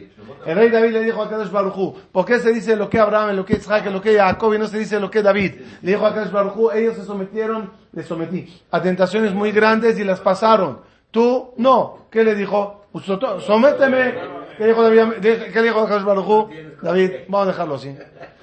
El 0.46 0.56
rey 0.56 0.70
David 0.70 0.90
le 0.92 1.04
dijo 1.04 1.22
a 1.22 1.28
Kadosh 1.30 1.50
Barujú, 1.50 1.94
¿por 2.12 2.24
qué 2.24 2.38
se 2.38 2.52
dice 2.52 2.76
lo 2.76 2.88
que 2.90 2.98
Abraham, 2.98 3.36
lo 3.36 3.44
que 3.44 3.54
Isaac, 3.54 3.86
lo 3.86 4.00
que 4.00 4.16
Jacob 4.16 4.52
y 4.54 4.58
no 4.58 4.66
se 4.66 4.78
dice 4.78 4.98
lo 5.00 5.10
que 5.10 5.22
David? 5.22 5.54
Le 5.82 5.92
dijo 5.92 6.04
a 6.06 6.14
Kadosh 6.14 6.30
Barujú, 6.32 6.70
ellos 6.72 6.96
se 6.96 7.04
sometieron, 7.04 7.70
les 7.92 8.06
sometí, 8.06 8.62
a 8.70 8.82
tentaciones 8.82 9.32
muy 9.32 9.52
grandes 9.52 9.98
y 9.98 10.04
las 10.04 10.20
pasaron. 10.20 10.80
Tú, 11.10 11.52
no. 11.56 12.06
¿Qué 12.10 12.24
le 12.24 12.34
dijo? 12.34 12.86
Usoto- 12.92 13.40
Sométeme. 13.40 14.14
¿Qué 14.56 14.66
dijo 14.66 14.82
David? 14.82 15.14
¿Qué 15.20 15.62
dijo 15.62 15.80
Akadosh 15.80 16.04
Baruj 16.04 16.28
Hu? 16.28 16.50
David, 16.82 17.10
vamos 17.28 17.48
a 17.48 17.50
dejarlo 17.50 17.74
así. 17.76 17.96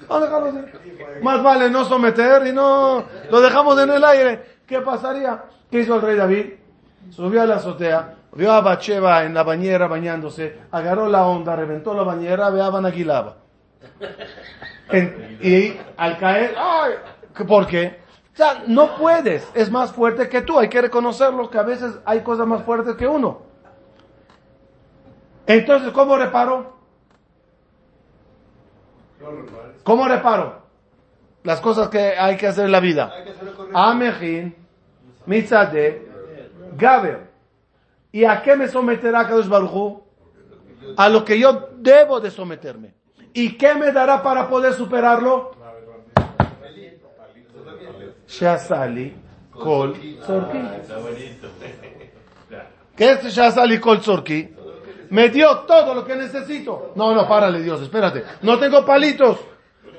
Vamos 0.08 0.24
a 0.24 0.26
dejarlo 0.26 0.48
así. 0.50 0.72
Más 1.22 1.44
vale 1.44 1.70
no 1.70 1.86
someter 1.86 2.48
y 2.48 2.52
no 2.54 3.06
lo 3.30 3.42
dejamos 3.42 3.80
en 3.82 3.90
el 3.92 4.04
aire. 4.04 4.44
¿Qué 4.66 4.82
pasaría? 4.82 5.44
¿Qué 5.70 5.80
hizo 5.80 5.96
el 5.96 6.02
rey 6.02 6.16
David? 6.16 6.46
Subió 7.10 7.42
a 7.42 7.46
la 7.46 7.56
azotea, 7.56 8.16
vio 8.34 8.52
a 8.52 8.62
Bacheva 8.62 9.24
en 9.24 9.34
la 9.34 9.44
bañera 9.44 9.88
bañándose, 9.88 10.60
agarró 10.72 11.08
la 11.10 11.26
onda, 11.26 11.56
reventó 11.56 11.94
la 11.94 12.04
bañera, 12.04 12.48
Aguilaba. 12.48 13.38
En- 14.90 15.38
y 15.42 15.78
al 15.98 16.18
caer, 16.18 16.56
¡ay! 16.58 16.94
¿por 17.48 17.66
qué? 17.68 18.00
O 18.34 18.38
sea, 18.38 18.64
no 18.68 18.96
puedes, 18.96 19.50
es 19.54 19.70
más 19.72 19.92
fuerte 19.92 20.30
que 20.30 20.42
tú, 20.42 20.58
hay 20.60 20.70
que 20.70 20.82
reconocerlo 20.82 21.50
que 21.50 21.58
a 21.58 21.64
veces 21.64 22.00
hay 22.06 22.22
cosas 22.22 22.48
más 22.48 22.64
fuertes 22.64 22.96
que 22.96 23.08
uno. 23.08 23.51
Entonces, 25.48 25.92
¿cómo 25.92 26.18
reparo? 26.18 26.74
¿Cómo 29.84 30.08
reparo? 30.08 30.62
Las 31.44 31.60
cosas 31.60 31.90
que 31.90 32.00
hay 32.18 32.38
que 32.38 32.48
hacer 32.48 32.66
en 32.66 32.72
la 32.72 32.80
vida. 32.80 33.12
Amejin, 33.74 34.56
Mitzade, 35.26 36.08
Gaber. 36.78 37.32
¿Y 38.12 38.26
a 38.26 38.42
qué 38.42 38.56
me 38.56 38.68
someterá 38.68 39.28
Kadosh 39.28 39.48
Baruj 39.48 39.74
Hu? 39.74 40.04
A 40.98 41.10
lo 41.10 41.24
que 41.24 41.40
yo 41.40 41.70
debo 41.78 42.20
de 42.20 42.30
someterme. 42.30 42.94
¿Y 43.34 43.58
qué 43.58 43.74
me 43.76 43.92
dará 43.92 44.22
para 44.22 44.50
poder 44.50 44.74
superarlo? 44.74 45.52
Shasali 48.28 49.14
Kol 49.52 49.96
Zorki. 50.26 50.58
¿Qué 52.96 53.12
es 53.12 53.24
Shasali 53.34 53.80
Kol 53.80 54.02
Zorki? 54.02 54.56
Me 55.12 55.28
dio 55.28 55.60
todo 55.60 55.94
lo 55.94 56.06
que 56.06 56.16
necesito. 56.16 56.94
No, 56.96 57.14
no, 57.14 57.28
párale 57.28 57.62
Dios, 57.62 57.82
espérate. 57.82 58.24
No 58.44 58.58
tengo 58.58 58.86
palitos. 58.86 59.40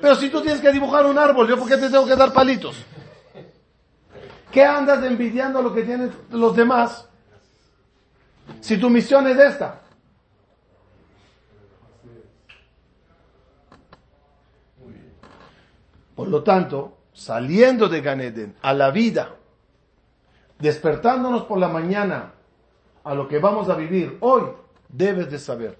Pero 0.01 0.15
si 0.15 0.29
tú 0.29 0.41
tienes 0.41 0.59
que 0.59 0.71
dibujar 0.71 1.05
un 1.05 1.19
árbol, 1.19 1.47
¿yo 1.47 1.57
por 1.57 1.67
qué 1.67 1.77
te 1.77 1.87
tengo 1.87 2.07
que 2.07 2.15
dar 2.15 2.33
palitos? 2.33 2.75
¿Qué 4.51 4.65
andas 4.65 5.03
envidiando 5.03 5.61
lo 5.61 5.71
que 5.71 5.83
tienen 5.83 6.11
los 6.31 6.55
demás? 6.55 7.07
Si 8.59 8.77
tu 8.77 8.89
misión 8.89 9.27
es 9.27 9.37
esta. 9.37 9.81
Por 16.15 16.27
lo 16.27 16.41
tanto, 16.41 16.97
saliendo 17.13 17.87
de 17.87 18.01
Ganeden 18.01 18.55
a 18.63 18.73
la 18.73 18.89
vida, 18.89 19.35
despertándonos 20.57 21.43
por 21.43 21.59
la 21.59 21.67
mañana 21.67 22.33
a 23.03 23.13
lo 23.13 23.27
que 23.27 23.37
vamos 23.37 23.69
a 23.69 23.75
vivir 23.75 24.17
hoy, 24.19 24.62
debes 24.93 25.29
de 25.29 25.39
saber. 25.39 25.77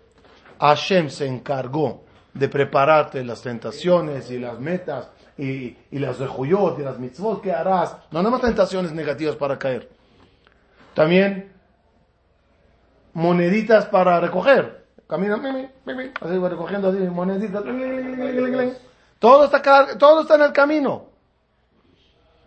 Hashem 0.59 1.09
se 1.09 1.26
encargó 1.26 2.03
de 2.34 2.49
prepararte 2.49 3.24
las 3.24 3.41
tentaciones 3.41 4.30
y 4.32 4.39
las 4.39 4.59
metas 4.59 5.09
y, 5.38 5.78
y 5.91 5.99
las 5.99 6.20
rejuyot 6.20 6.80
y 6.80 6.82
las 6.82 6.99
mitzvot 6.99 7.41
que 7.41 7.51
harás. 7.51 7.95
No 8.11 8.20
nada 8.20 8.32
más 8.32 8.41
tentaciones 8.41 8.91
negativas 8.91 9.36
para 9.36 9.57
caer. 9.57 9.89
También 10.93 11.51
moneditas 13.14 13.86
para 13.86 14.20
recoger. 14.20 14.84
Camina, 15.07 15.38
mi, 15.38 15.51
mi, 15.51 15.70
mi, 15.86 15.93
mi, 15.93 16.11
así 16.20 16.38
va 16.38 16.49
recogiendo 16.49 16.89
así, 16.89 16.97
moneditas. 16.97 17.64
Todo 19.20 19.45
está, 19.45 19.97
todo 19.97 20.22
está 20.22 20.36
en 20.36 20.41
el 20.41 20.51
camino. 20.51 21.05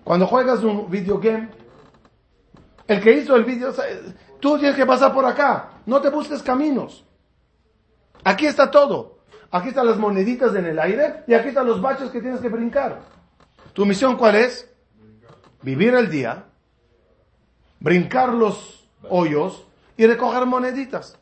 Cuando 0.03 0.27
juegas 0.27 0.63
un 0.63 0.91
video 0.91 1.19
game, 1.19 1.49
el 2.87 3.01
que 3.01 3.13
hizo 3.13 3.37
el 3.37 3.45
video, 3.45 3.73
tú 4.41 4.59
tienes 4.59 4.77
que 4.77 4.87
pasar 4.87 5.13
por 5.13 5.25
acá. 5.25 5.76
No 5.87 6.01
te 6.01 6.11
busques 6.11 6.43
caminos. 6.43 7.05
Aquí 8.25 8.47
está 8.47 8.71
todo. 8.71 9.19
Aquí 9.51 9.69
están 9.69 9.87
las 9.87 9.99
moneditas 9.99 10.55
en 10.55 10.67
el 10.67 10.79
aire 10.79 11.25
y 11.27 11.35
aquí 11.35 11.49
están 11.49 11.67
los 11.67 11.81
baches 11.81 12.11
que 12.11 12.21
tienes 12.21 12.41
que 12.41 12.49
brincar. 12.49 13.01
¿Tu 13.73 13.87
misión 13.87 14.17
cuál 14.17 14.35
es? 14.35 14.69
Vivir 15.63 15.95
el 15.95 16.11
día, 16.11 16.45
brincar 17.81 18.33
los 18.33 18.89
hoyos 19.09 19.67
y 19.97 20.07
recoger 20.07 20.47
moneditas. 20.47 21.17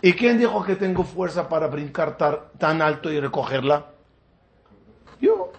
¿Y 0.00 0.12
quién 0.12 0.38
dijo 0.38 0.62
que 0.64 0.76
tengo 0.76 1.02
fuerza 1.02 1.48
para 1.48 1.66
brincar 1.66 2.16
tan 2.58 2.82
alto 2.82 3.10
y 3.10 3.18
recogerla? 3.18 3.86
Yo, 5.20 5.52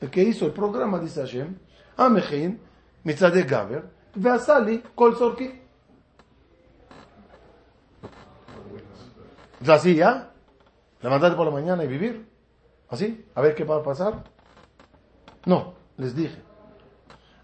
el 0.00 0.10
que 0.10 0.22
hizo 0.22 0.46
el 0.46 0.52
programa, 0.52 0.98
dice 0.98 1.20
Hashem, 1.20 1.56
Amechin, 1.96 2.60
Mitzadeh 3.04 3.44
Gaber, 3.44 3.84
Veasali, 4.14 4.82
Kol 4.94 5.16
Sorki. 5.16 5.61
¿Es 9.62 9.68
así 9.68 9.94
ya? 9.94 10.30
Levantarte 11.00 11.36
por 11.36 11.46
la 11.46 11.52
mañana 11.52 11.84
y 11.84 11.86
vivir. 11.86 12.28
¿Así? 12.88 13.24
A 13.34 13.40
ver 13.40 13.54
qué 13.54 13.64
va 13.64 13.76
a 13.76 13.82
pasar. 13.82 14.24
No, 15.46 15.74
les 15.96 16.16
dije. 16.16 16.42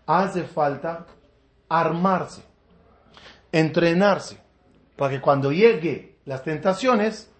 Hace 0.06 0.44
falta 0.44 1.06
armarse, 1.68 2.42
entrenarse, 3.52 4.40
para 4.96 5.12
que 5.12 5.20
cuando 5.20 5.52
llegue 5.52 6.18
las 6.24 6.42
tentaciones, 6.42 7.30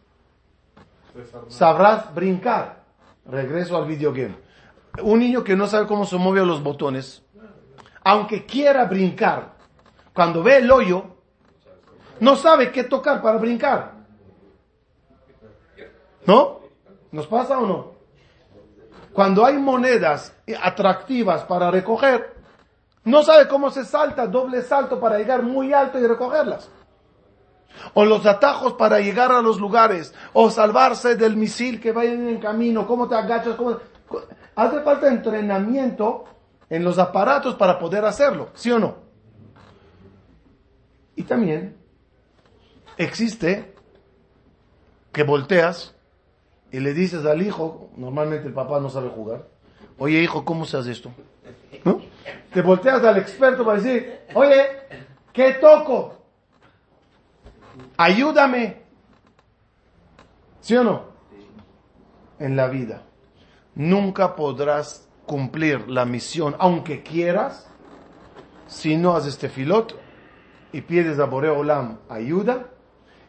sabrás 1.48 2.14
brincar. 2.14 2.84
Regreso 3.26 3.76
al 3.76 3.86
videogame. 3.86 4.36
Un 5.02 5.18
niño 5.18 5.44
que 5.44 5.56
no 5.56 5.66
sabe 5.66 5.86
cómo 5.86 6.04
se 6.04 6.16
mueven 6.16 6.46
los 6.46 6.62
botones, 6.62 7.22
aunque 8.04 8.46
quiera 8.46 8.84
brincar, 8.84 9.54
cuando 10.12 10.42
ve 10.42 10.58
el 10.58 10.70
hoyo, 10.70 11.04
no 12.20 12.36
sabe 12.36 12.70
qué 12.70 12.84
tocar 12.84 13.20
para 13.20 13.38
brincar. 13.38 13.97
¿No? 16.28 16.60
¿Nos 17.10 17.26
pasa 17.26 17.58
o 17.58 17.66
no? 17.66 17.92
Cuando 19.14 19.46
hay 19.46 19.56
monedas 19.56 20.36
atractivas 20.62 21.44
para 21.44 21.70
recoger, 21.70 22.34
no 23.04 23.22
sabe 23.22 23.48
cómo 23.48 23.70
se 23.70 23.82
salta 23.86 24.26
doble 24.26 24.60
salto 24.60 25.00
para 25.00 25.16
llegar 25.16 25.42
muy 25.42 25.72
alto 25.72 25.98
y 25.98 26.06
recogerlas. 26.06 26.70
O 27.94 28.04
los 28.04 28.26
atajos 28.26 28.74
para 28.74 29.00
llegar 29.00 29.32
a 29.32 29.40
los 29.40 29.58
lugares, 29.58 30.14
o 30.34 30.50
salvarse 30.50 31.16
del 31.16 31.34
misil 31.34 31.80
que 31.80 31.92
vaya 31.92 32.12
en 32.12 32.38
camino, 32.38 32.86
cómo 32.86 33.08
te 33.08 33.14
agachas, 33.14 33.56
cómo... 33.56 33.78
Hace 34.54 34.82
falta 34.82 35.08
entrenamiento 35.08 36.26
en 36.68 36.84
los 36.84 36.98
aparatos 36.98 37.54
para 37.54 37.78
poder 37.78 38.04
hacerlo, 38.04 38.50
¿sí 38.52 38.70
o 38.70 38.78
no? 38.78 38.96
Y 41.16 41.22
también 41.22 41.78
existe 42.98 43.74
que 45.10 45.22
volteas 45.22 45.94
y 46.70 46.80
le 46.80 46.92
dices 46.92 47.24
al 47.24 47.42
hijo, 47.42 47.90
normalmente 47.96 48.46
el 48.46 48.52
papá 48.52 48.80
no 48.80 48.90
sabe 48.90 49.08
jugar, 49.08 49.46
oye 49.98 50.22
hijo, 50.22 50.44
¿cómo 50.44 50.64
se 50.64 50.76
hace 50.76 50.92
esto? 50.92 51.10
¿No? 51.84 52.00
Te 52.52 52.62
volteas 52.62 53.02
al 53.04 53.18
experto 53.18 53.64
para 53.64 53.80
decir, 53.80 54.20
oye, 54.34 54.66
¿qué 55.32 55.52
toco? 55.54 56.14
Ayúdame. 57.96 58.82
¿Sí 60.60 60.76
o 60.76 60.84
no? 60.84 61.04
En 62.38 62.56
la 62.56 62.68
vida. 62.68 63.02
Nunca 63.74 64.36
podrás 64.36 65.08
cumplir 65.26 65.88
la 65.88 66.04
misión, 66.04 66.56
aunque 66.58 67.02
quieras, 67.02 67.68
si 68.66 68.96
no 68.96 69.14
haces 69.14 69.34
este 69.34 69.48
filot 69.48 69.94
y 70.72 70.80
pides 70.82 71.18
a 71.18 71.24
Boreo 71.24 71.58
Olam 71.58 71.98
ayuda, 72.08 72.66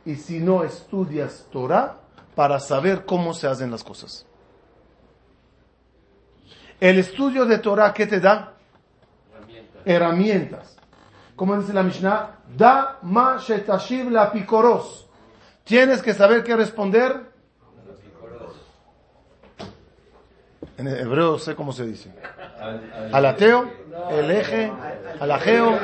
y 0.06 0.16
si 0.16 0.40
no 0.40 0.64
estudias 0.64 1.48
Torah 1.52 2.00
para 2.40 2.58
saber 2.58 3.04
cómo 3.04 3.34
se 3.34 3.48
hacen 3.48 3.70
las 3.70 3.84
cosas. 3.84 4.26
El 6.80 6.98
estudio 6.98 7.46
de 7.46 7.58
Torah, 7.58 7.94
¿qué 7.94 8.08
te 8.08 8.22
da? 8.22 8.54
Herramientas. 9.84 10.78
Como 11.36 11.60
dice 11.60 11.74
la 11.74 11.84
Mishnah, 11.84 12.38
da 12.56 12.98
ma 13.02 13.40
shetashiv 13.46 14.10
la 14.10 14.32
picoros. 14.32 15.10
Tienes 15.66 16.02
que 16.02 16.14
saber 16.14 16.42
qué 16.42 16.56
responder. 16.56 17.30
En 20.78 20.88
hebreo 20.88 21.40
sé 21.40 21.58
cómo 21.58 21.74
se 21.74 21.86
dice. 21.86 22.10
Al 23.12 23.26
ateo, 23.26 23.70
el 24.12 24.32
eje, 24.32 24.72
al 25.20 25.30
ajeo, 25.30 25.78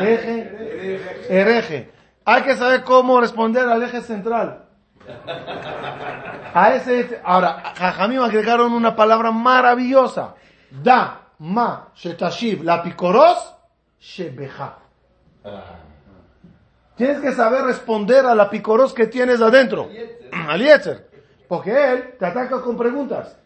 eje, 0.00 1.26
hereje. 1.28 1.90
Hay 2.24 2.42
que 2.44 2.54
saber 2.54 2.84
cómo 2.84 3.20
responder 3.20 3.68
al 3.68 3.82
eje 3.82 4.00
central. 4.00 4.65
A 6.54 6.74
ese, 6.74 7.20
ahora, 7.24 7.74
Jajamim 7.76 8.22
agregaron 8.22 8.72
una 8.72 8.96
palabra 8.96 9.30
maravillosa. 9.30 10.34
Da, 10.70 11.20
ma, 11.38 11.88
shetashiv, 11.94 12.62
la 12.64 12.82
picoros, 12.82 13.54
shebeja. 14.00 14.78
Tienes 16.96 17.20
que 17.20 17.32
saber 17.32 17.62
responder 17.62 18.24
a 18.24 18.34
la 18.34 18.48
picoros 18.48 18.94
que 18.94 19.06
tienes 19.06 19.40
adentro. 19.40 19.88
Al 20.48 20.60
Yetzer. 20.60 21.06
Porque 21.48 21.92
él 21.92 22.14
te 22.18 22.26
ataca 22.26 22.60
con 22.60 22.76
preguntas. 22.76 23.36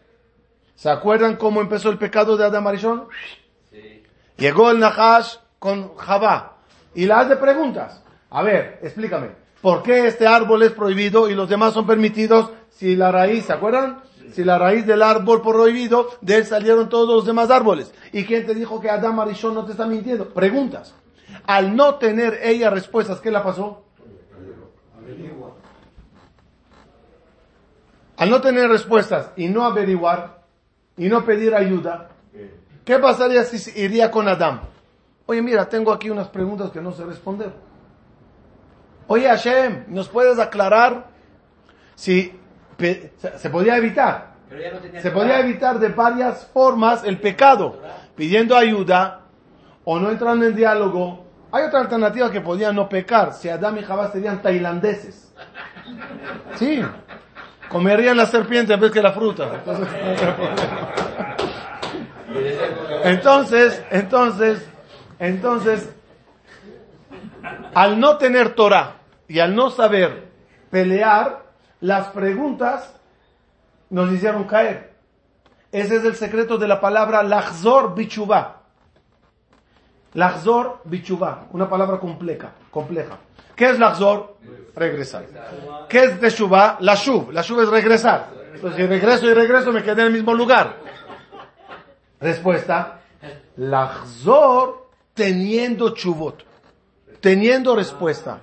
¿Se 0.75 0.89
acuerdan 0.89 1.35
cómo 1.35 1.61
empezó 1.61 1.89
el 1.89 1.97
pecado 1.99 2.35
de 2.37 2.45
Adam 2.45 2.65
Arishon? 2.65 3.07
Llegó 4.37 4.71
el 4.71 4.79
Nahash 4.79 5.35
con 5.59 5.95
Javá. 5.95 6.57
y 6.95 7.05
la 7.05 7.19
hace 7.19 7.35
preguntas. 7.35 8.01
A 8.31 8.41
ver, 8.41 8.79
explícame, 8.81 9.29
¿por 9.61 9.83
qué 9.83 10.07
este 10.07 10.27
árbol 10.27 10.63
es 10.63 10.71
prohibido 10.71 11.29
y 11.29 11.35
los 11.35 11.49
demás 11.49 11.73
son 11.73 11.85
permitidos 11.85 12.51
si 12.71 12.95
la 12.95 13.11
raíz, 13.11 13.45
¿se 13.45 13.53
acuerdan? 13.53 14.01
Si 14.33 14.43
la 14.43 14.57
raíz 14.57 14.85
del 14.85 15.03
árbol 15.03 15.41
prohibido, 15.41 16.09
de 16.21 16.37
él 16.37 16.45
salieron 16.45 16.89
todos 16.89 17.15
los 17.15 17.25
demás 17.25 17.51
árboles. 17.51 17.93
¿Y 18.13 18.23
quién 18.23 18.45
te 18.45 18.55
dijo 18.55 18.79
que 18.79 18.89
Adam 18.89 19.19
Arishon 19.19 19.53
no 19.53 19.65
te 19.65 19.71
está 19.71 19.85
mintiendo? 19.85 20.29
Preguntas. 20.29 20.95
Al 21.45 21.75
no 21.75 21.95
tener 21.95 22.39
ella 22.41 22.69
respuestas, 22.69 23.19
¿qué 23.19 23.29
la 23.29 23.43
pasó? 23.43 23.83
Al 28.17 28.29
no 28.29 28.39
tener 28.39 28.69
respuestas 28.69 29.31
y 29.35 29.47
no 29.47 29.65
averiguar 29.65 30.43
y 30.95 31.07
no 31.07 31.25
pedir 31.25 31.55
ayuda, 31.55 32.09
¿qué 32.85 32.99
pasaría 32.99 33.43
si 33.43 33.79
iría 33.79 34.11
con 34.11 34.27
Adam? 34.27 34.61
Oye, 35.25 35.41
mira, 35.41 35.67
tengo 35.67 35.91
aquí 35.91 36.09
unas 36.09 36.27
preguntas 36.27 36.71
que 36.71 36.81
no 36.81 36.91
sé 36.91 37.03
responder. 37.03 37.51
Oye, 39.11 39.27
Hashem, 39.27 39.83
¿nos 39.89 40.07
puedes 40.07 40.39
aclarar 40.39 41.07
si 41.95 42.33
pe- 42.77 43.11
se 43.17 43.37
se 43.37 43.49
podía 43.49 43.75
evitar? 43.75 44.35
Pero 44.47 44.61
ya 44.61 44.71
no 44.71 44.77
tenía 44.79 45.01
Se 45.01 45.11
podía 45.11 45.39
evitar 45.41 45.79
de 45.79 45.89
varias 45.89 46.45
formas 46.53 47.03
el 47.03 47.19
pecado, 47.19 47.77
pidiendo 48.15 48.55
ayuda 48.55 49.19
o 49.83 49.99
no 49.99 50.11
entrando 50.11 50.45
en 50.45 50.55
diálogo. 50.55 51.25
Hay 51.51 51.65
otra 51.65 51.81
alternativa 51.81 52.31
que 52.31 52.39
podían 52.39 52.73
no 52.73 52.87
pecar, 52.87 53.33
si 53.33 53.49
Adam 53.49 53.77
y 53.79 53.83
Jabá 53.83 54.09
serían 54.13 54.41
tailandeses. 54.41 55.33
Sí, 56.55 56.81
comerían 57.67 58.15
la 58.15 58.25
serpiente 58.27 58.73
en 58.75 58.79
vez 58.79 58.91
que 58.93 59.01
la 59.01 59.11
fruta. 59.11 59.49
Entonces, 63.03 63.83
entonces, 63.91 64.65
entonces, 65.19 65.89
al 67.73 67.99
no 67.99 68.17
tener 68.17 68.55
Torah 68.55 69.00
y 69.31 69.39
al 69.39 69.55
no 69.55 69.69
saber 69.69 70.27
pelear, 70.69 71.43
las 71.79 72.07
preguntas 72.07 72.93
nos 73.89 74.11
hicieron 74.11 74.43
caer. 74.43 74.91
Ese 75.71 75.95
es 75.95 76.03
el 76.03 76.15
secreto 76.15 76.57
de 76.57 76.67
la 76.67 76.81
palabra 76.81 77.23
Lachzor 77.23 77.95
Bichuvá. 77.95 78.63
Lachzor 80.15 80.81
Bichuvá, 80.83 81.45
una 81.53 81.69
palabra 81.69 81.97
compleja, 81.97 82.51
compleja. 82.69 83.19
¿Qué 83.55 83.69
es 83.69 83.79
Lachzor? 83.79 84.35
Regresar. 84.75 85.23
¿Qué 85.87 86.03
es 86.03 86.19
Teshuvá? 86.19 86.77
La 86.81 86.95
Shuv. 86.95 87.31
La 87.31 87.41
Shuv 87.41 87.61
es 87.61 87.69
regresar. 87.69 88.27
Entonces, 88.53 88.81
si 88.81 88.85
regreso 88.85 89.29
y 89.29 89.33
regreso, 89.33 89.71
me 89.71 89.81
quedé 89.81 90.01
en 90.01 90.07
el 90.07 90.13
mismo 90.13 90.33
lugar. 90.33 90.75
Respuesta. 92.19 92.99
Lachzor 93.55 94.89
teniendo 95.13 95.91
chuvot. 95.91 96.43
Teniendo 97.21 97.77
respuesta. 97.77 98.41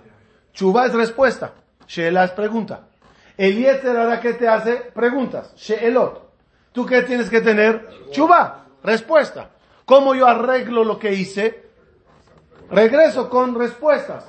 Chuvá 0.59 0.87
es 0.87 0.93
respuesta. 0.93 1.53
Sheela 1.87 2.25
es 2.25 2.33
pregunta. 2.33 2.89
Eliezer 3.37 3.97
ahora 3.97 4.21
¿qué 4.21 4.33
te 4.33 4.49
hace? 4.49 4.75
Preguntas. 4.93 5.55
Sheelot. 5.55 6.33
¿Tú 6.73 6.85
qué 6.85 7.03
tienes 7.03 7.31
que 7.31 7.41
tener? 7.41 7.89
Chuvá. 8.11 8.67
Respuesta. 8.83 9.51
¿Cómo 9.85 10.17
yo 10.17 10.27
arreglo 10.27 10.83
lo 10.83 10.99
que 10.99 11.15
hice? 11.15 11.65
Regreso 12.73 13.31
con 13.31 13.55
respuestas. 13.55 14.25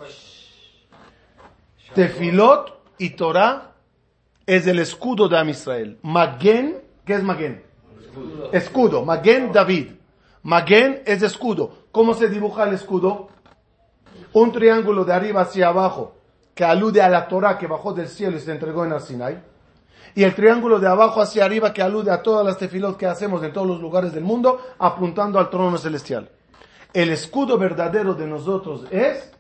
Tefilot 1.96 2.80
y 3.00 3.10
Torah 3.10 3.72
es 4.46 4.68
el 4.68 4.78
escudo 4.78 5.28
de 5.28 5.36
Am 5.36 5.50
Israel. 5.50 5.98
Maguen, 6.04 6.80
¿qué 7.06 7.16
es 7.16 7.24
Maguen? 7.24 7.64
Escudo. 8.52 9.04
Maguen 9.04 9.52
David. 9.52 9.94
Maguen 10.44 11.02
es 11.08 11.24
escudo. 11.24 11.88
¿Cómo 11.92 12.14
se 12.14 12.30
dibuja 12.30 12.66
el 12.66 12.76
escudo? 12.76 13.30
Un 14.34 14.52
triángulo 14.52 15.06
de 15.06 15.14
arriba 15.14 15.42
hacia 15.42 15.70
abajo 15.70 16.18
que 16.60 16.66
alude 16.66 17.02
a 17.02 17.08
la 17.08 17.26
Torah 17.26 17.58
que 17.58 17.68
bajó 17.68 17.94
del 17.94 18.10
cielo 18.10 18.36
y 18.36 18.42
se 18.42 18.52
entregó 18.52 18.84
en 18.84 18.92
el 18.92 19.00
Sinai. 19.00 19.42
Y 20.14 20.26
el 20.26 20.36
triángulo 20.36 20.78
de 20.78 20.90
abajo 20.90 21.22
hacia 21.22 21.46
arriba 21.46 21.72
que 21.72 21.82
alude 21.82 22.12
a 22.12 22.22
todas 22.22 22.46
las 22.46 22.58
tefilot 22.58 22.98
que 22.98 23.06
hacemos 23.06 23.42
en 23.44 23.54
todos 23.54 23.66
los 23.66 23.80
lugares 23.80 24.12
del 24.12 24.26
mundo, 24.26 24.60
apuntando 24.78 25.40
al 25.40 25.50
trono 25.50 25.78
celestial. 25.78 26.30
El 26.92 27.12
escudo 27.12 27.58
verdadero 27.58 28.14
de 28.14 28.28
nosotros 28.28 28.84
es 28.92 29.32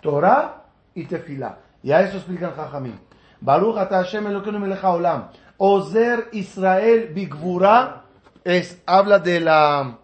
Torah 0.00 0.62
y 0.94 1.06
Tefilá. 1.06 1.58
Y 1.82 1.90
a 1.90 2.02
eso 2.02 2.18
explican 2.18 2.54
Jajamim. 2.54 3.00
Baruch 3.40 3.78
ata 3.78 4.04
Hashem 4.04 4.24
Elokeinu 4.28 4.60
melech 4.60 4.84
haolam. 4.84 5.28
Ozer 5.56 6.28
Israel 6.30 7.10
bigvura 7.12 8.04
es, 8.44 8.80
habla 8.86 9.18
de 9.18 9.40
la, 9.40 9.98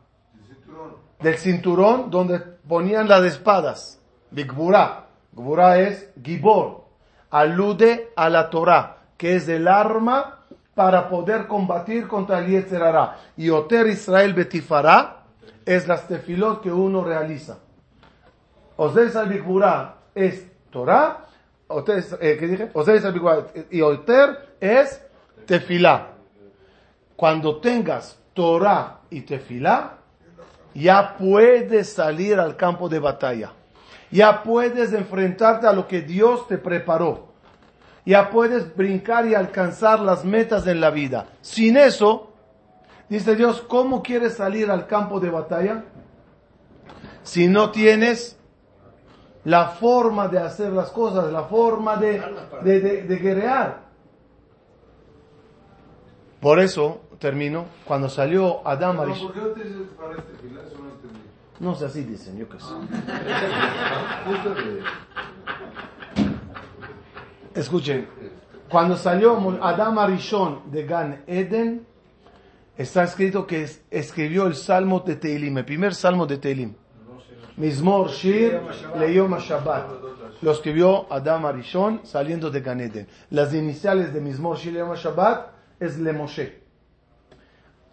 del 1.20 1.36
cinturón 1.36 2.10
donde 2.10 2.40
ponían 2.40 3.06
las 3.06 3.22
espadas. 3.22 4.00
Bigvura. 4.32 5.07
Gvura 5.32 5.78
es 5.78 6.10
Gibor. 6.22 6.84
Alude 7.30 8.10
a 8.16 8.28
la 8.28 8.50
Torah, 8.50 8.98
que 9.16 9.36
es 9.36 9.48
el 9.48 9.68
arma 9.68 10.38
para 10.74 11.08
poder 11.08 11.46
combatir 11.46 12.06
contra 12.06 12.38
el 12.38 12.46
Yetzer 12.46 12.82
Hara. 12.82 13.16
Y 13.36 13.50
Oter 13.50 13.86
Israel 13.88 14.32
betifará 14.32 15.24
es 15.66 15.86
las 15.86 16.06
tefilot 16.08 16.62
que 16.62 16.72
uno 16.72 17.04
realiza. 17.04 17.58
Ozer 18.76 19.08
Israel 19.08 19.28
bigvura 19.28 19.96
es 20.14 20.46
Torah. 20.70 21.26
Oter, 21.66 22.04
eh, 22.20 22.36
¿qué 22.38 22.46
dije? 22.46 22.70
Y 23.70 23.80
Oter 23.80 24.54
es 24.60 25.02
tefilá. 25.46 26.10
Cuando 27.16 27.56
tengas 27.56 28.16
Torah 28.32 29.00
y 29.10 29.22
tefilá, 29.22 29.94
ya 30.74 31.16
puedes 31.18 31.92
salir 31.92 32.38
al 32.38 32.56
campo 32.56 32.88
de 32.88 33.00
batalla. 33.00 33.52
Ya 34.10 34.42
puedes 34.42 34.92
enfrentarte 34.92 35.66
a 35.66 35.72
lo 35.72 35.86
que 35.86 36.02
Dios 36.02 36.46
te 36.48 36.58
preparó. 36.58 37.28
Ya 38.06 38.30
puedes 38.30 38.74
brincar 38.74 39.26
y 39.26 39.34
alcanzar 39.34 40.00
las 40.00 40.24
metas 40.24 40.66
en 40.66 40.80
la 40.80 40.90
vida. 40.90 41.26
Sin 41.42 41.76
eso, 41.76 42.32
dice 43.08 43.36
Dios, 43.36 43.60
¿cómo 43.60 44.02
quieres 44.02 44.34
salir 44.34 44.70
al 44.70 44.86
campo 44.86 45.20
de 45.20 45.28
batalla? 45.28 45.84
Si 47.22 47.48
no 47.48 47.70
tienes 47.70 48.38
la 49.44 49.68
forma 49.68 50.28
de 50.28 50.38
hacer 50.38 50.72
las 50.72 50.90
cosas, 50.90 51.30
la 51.32 51.44
forma 51.44 51.96
de, 51.96 52.22
de, 52.62 52.80
de, 52.80 53.02
de 53.02 53.16
guerrear. 53.16 53.88
Por 56.40 56.60
eso, 56.60 57.02
termino, 57.18 57.66
cuando 57.84 58.08
salió 58.08 58.66
Arish. 58.66 59.26
¿Por 61.58 61.64
qué 61.64 61.64
no 61.64 61.74
sé, 61.74 61.86
así 61.86 62.02
dicen, 62.04 62.36
yo 62.38 62.48
qué 62.48 62.58
sé. 62.60 62.66
Escuchen, 67.54 68.06
cuando 68.70 68.96
salió 68.96 69.36
Adam 69.62 69.98
Arishon 69.98 70.70
de 70.70 70.84
Gan 70.84 71.22
Eden, 71.26 71.86
está 72.76 73.02
escrito 73.04 73.46
que 73.46 73.62
es- 73.64 73.82
escribió 73.90 74.46
el 74.46 74.54
Salmo 74.54 75.00
de 75.00 75.16
Teilim, 75.16 75.58
el 75.58 75.64
primer 75.64 75.94
Salmo 75.94 76.26
de 76.26 76.38
Teilim. 76.38 76.74
Mizmor 77.56 78.10
Shir 78.10 78.60
Leyom 78.98 79.36
Shabbat. 79.38 79.90
Lo 80.42 80.52
escribió 80.52 81.12
Adam 81.12 81.46
Arishon 81.46 82.02
saliendo 82.04 82.50
de 82.50 82.60
Gan 82.60 82.80
Eden. 82.80 83.08
Las 83.30 83.52
iniciales 83.52 84.14
de 84.14 84.20
Mizmor 84.20 84.56
Shir 84.58 84.74
Leyom 84.74 84.94
Shabbat 84.94 85.50
es 85.80 85.98
Le 85.98 86.12
Moshe. 86.12 86.60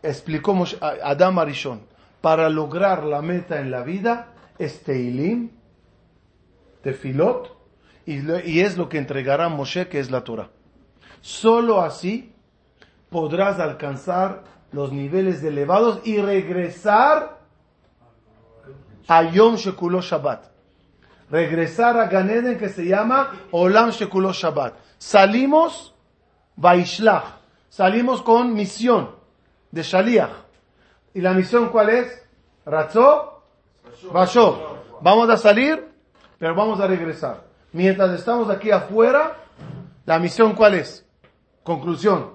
Explicó 0.04 0.56
Adam 0.82 1.40
Arishon, 1.40 1.82
para 2.26 2.50
lograr 2.50 3.04
la 3.04 3.22
meta 3.22 3.60
en 3.60 3.70
la 3.70 3.84
vida 3.84 4.30
es 4.58 4.82
Teilim, 4.82 5.52
Tefilot, 6.82 7.56
y, 8.08 8.16
y 8.50 8.62
es 8.62 8.80
lo 8.80 8.90
que 8.90 8.98
entregará 8.98 9.48
Moshe, 9.48 9.88
que 9.90 10.00
es 10.00 10.10
la 10.10 10.24
Torah. 10.24 10.50
Solo 11.22 11.82
así 11.82 12.34
podrás 13.12 13.60
alcanzar 13.60 14.44
los 14.72 14.92
niveles 14.92 15.44
elevados 15.44 16.02
y 16.04 16.18
regresar 16.18 17.38
a 19.08 19.22
Yom 19.30 19.58
Shekulo 19.58 20.02
Shabbat. 20.02 20.46
Regresar 21.30 22.00
a 22.00 22.08
Ganeden 22.08 22.58
que 22.58 22.70
se 22.70 22.86
llama 22.86 23.34
Olam 23.52 23.92
Shekulo 23.92 24.34
Shabbat. 24.34 24.74
Salimos 24.98 25.94
Vaishlach. 26.56 27.36
Salimos 27.70 28.24
con 28.24 28.56
misión 28.56 29.12
de 29.70 29.84
Shaliach. 29.84 30.45
¿Y 31.16 31.22
la 31.22 31.34
misión 31.34 31.70
cuál 31.70 31.90
es? 31.90 32.24
Ratzó, 32.66 33.42
Bashó. 34.12 34.78
Vamos 35.02 35.30
a 35.30 35.38
salir, 35.38 35.88
pero 36.38 36.54
vamos 36.54 36.80
a 36.80 36.88
regresar. 36.88 37.44
Mientras 37.72 38.12
estamos 38.12 38.50
aquí 38.50 38.70
afuera, 38.70 39.36
la 40.06 40.20
misión 40.20 40.54
cuál 40.54 40.76
es? 40.76 41.06
Conclusión. 41.64 42.32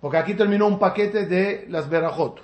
Porque 0.00 0.18
aquí 0.18 0.34
terminó 0.34 0.66
un 0.66 0.78
paquete 0.78 1.26
de 1.26 1.66
las 1.68 1.88
Berajot. 1.88 2.40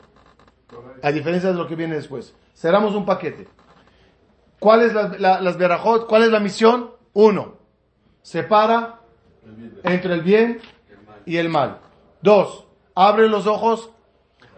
A 1.02 1.10
diferencia 1.12 1.50
de 1.50 1.56
lo 1.56 1.66
que 1.66 1.74
viene 1.76 1.96
después. 1.96 2.34
Cerramos 2.54 2.94
un 2.94 3.04
paquete. 3.04 3.46
¿Cuál 4.58 4.82
es 4.82 4.94
la, 4.94 5.08
la- 5.18 5.40
las 5.40 5.56
Berajot? 5.58 6.06
¿Cuál 6.06 6.22
es 6.22 6.30
la 6.30 6.40
misión? 6.40 6.92
Uno. 7.12 7.54
Separa 8.22 9.00
entre 9.82 10.14
el 10.14 10.22
bien 10.22 10.60
y 11.26 11.36
el 11.36 11.48
mal. 11.48 11.78
Dos. 12.22 12.66
Abre 12.94 13.28
los 13.28 13.46
ojos 13.46 13.90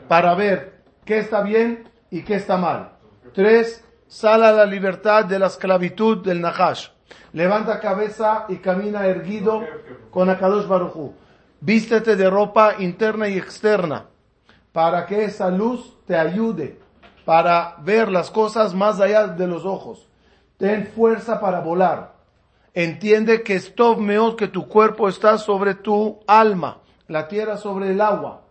para 0.09 0.35
ver 0.35 0.74
qué 1.05 1.19
está 1.19 1.43
bien 1.43 1.89
y 2.11 2.23
qué 2.23 2.37
está 2.37 2.57
mal. 2.57 2.93
Tres. 3.33 3.85
sal 4.07 4.45
a 4.45 4.53
la 4.53 4.67
libertad 4.67 5.25
de 5.25 5.39
la 5.39 5.47
esclavitud 5.47 6.23
del 6.25 6.41
Nahash. 6.41 6.89
Levanta 7.33 7.81
cabeza 7.81 8.45
y 8.49 8.57
camina 8.57 9.07
erguido 9.07 9.63
con 10.11 10.31
Akadosh 10.31 10.67
Baruchu. 10.67 11.15
Vístete 11.61 12.15
de 12.15 12.31
ropa 12.31 12.77
interna 12.79 13.29
y 13.29 13.37
externa 13.37 14.07
para 14.73 15.07
que 15.07 15.25
esa 15.25 15.51
luz 15.51 15.97
te 16.05 16.17
ayude 16.17 16.81
para 17.25 17.77
ver 17.83 18.11
las 18.11 18.31
cosas 18.31 18.75
más 18.75 19.01
allá 19.01 19.29
de 19.29 19.47
los 19.47 19.65
ojos. 19.65 20.09
Ten 20.59 20.89
fuerza 20.89 21.41
para 21.41 21.61
volar. 21.61 22.15
Entiende 22.75 23.43
que 23.43 23.55
es 23.55 23.75
top 23.75 23.99
meot 23.99 24.37
que 24.37 24.49
tu 24.49 24.67
cuerpo 24.67 25.09
está 25.09 25.39
sobre 25.39 25.75
tu 25.75 26.19
alma, 26.27 26.79
la 27.07 27.29
tierra 27.29 27.57
sobre 27.57 27.93
el 27.93 28.01
agua. 28.01 28.43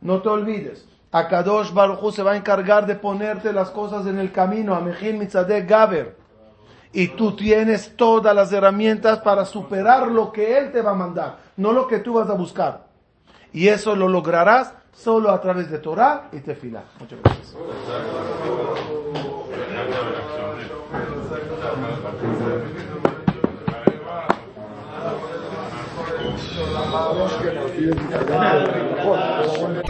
No 0.00 0.22
te 0.22 0.30
olvides. 0.30 0.88
Akadosh 1.12 1.72
Baruchu 1.72 2.12
se 2.12 2.22
va 2.22 2.32
a 2.32 2.36
encargar 2.36 2.86
de 2.86 2.94
ponerte 2.94 3.52
las 3.52 3.70
cosas 3.70 4.06
en 4.06 4.18
el 4.18 4.30
camino. 4.30 4.74
Amejil 4.74 5.18
Mitzadeh 5.18 5.62
Gaber. 5.62 6.16
Y 6.92 7.08
tú 7.08 7.36
tienes 7.36 7.96
todas 7.96 8.34
las 8.34 8.52
herramientas 8.52 9.20
para 9.20 9.44
superar 9.44 10.08
lo 10.08 10.32
que 10.32 10.58
Él 10.58 10.72
te 10.72 10.82
va 10.82 10.90
a 10.90 10.94
mandar, 10.94 11.38
no 11.56 11.72
lo 11.72 11.86
que 11.86 12.00
tú 12.00 12.14
vas 12.14 12.28
a 12.28 12.34
buscar. 12.34 12.86
Y 13.52 13.68
eso 13.68 13.94
lo 13.94 14.08
lograrás 14.08 14.74
solo 14.92 15.30
a 15.30 15.40
través 15.40 15.70
de 15.70 15.78
Torah 15.78 16.28
y 16.32 16.40
Tefilá. 16.40 16.82
Muchas 16.98 17.20
gracias. 17.22 17.56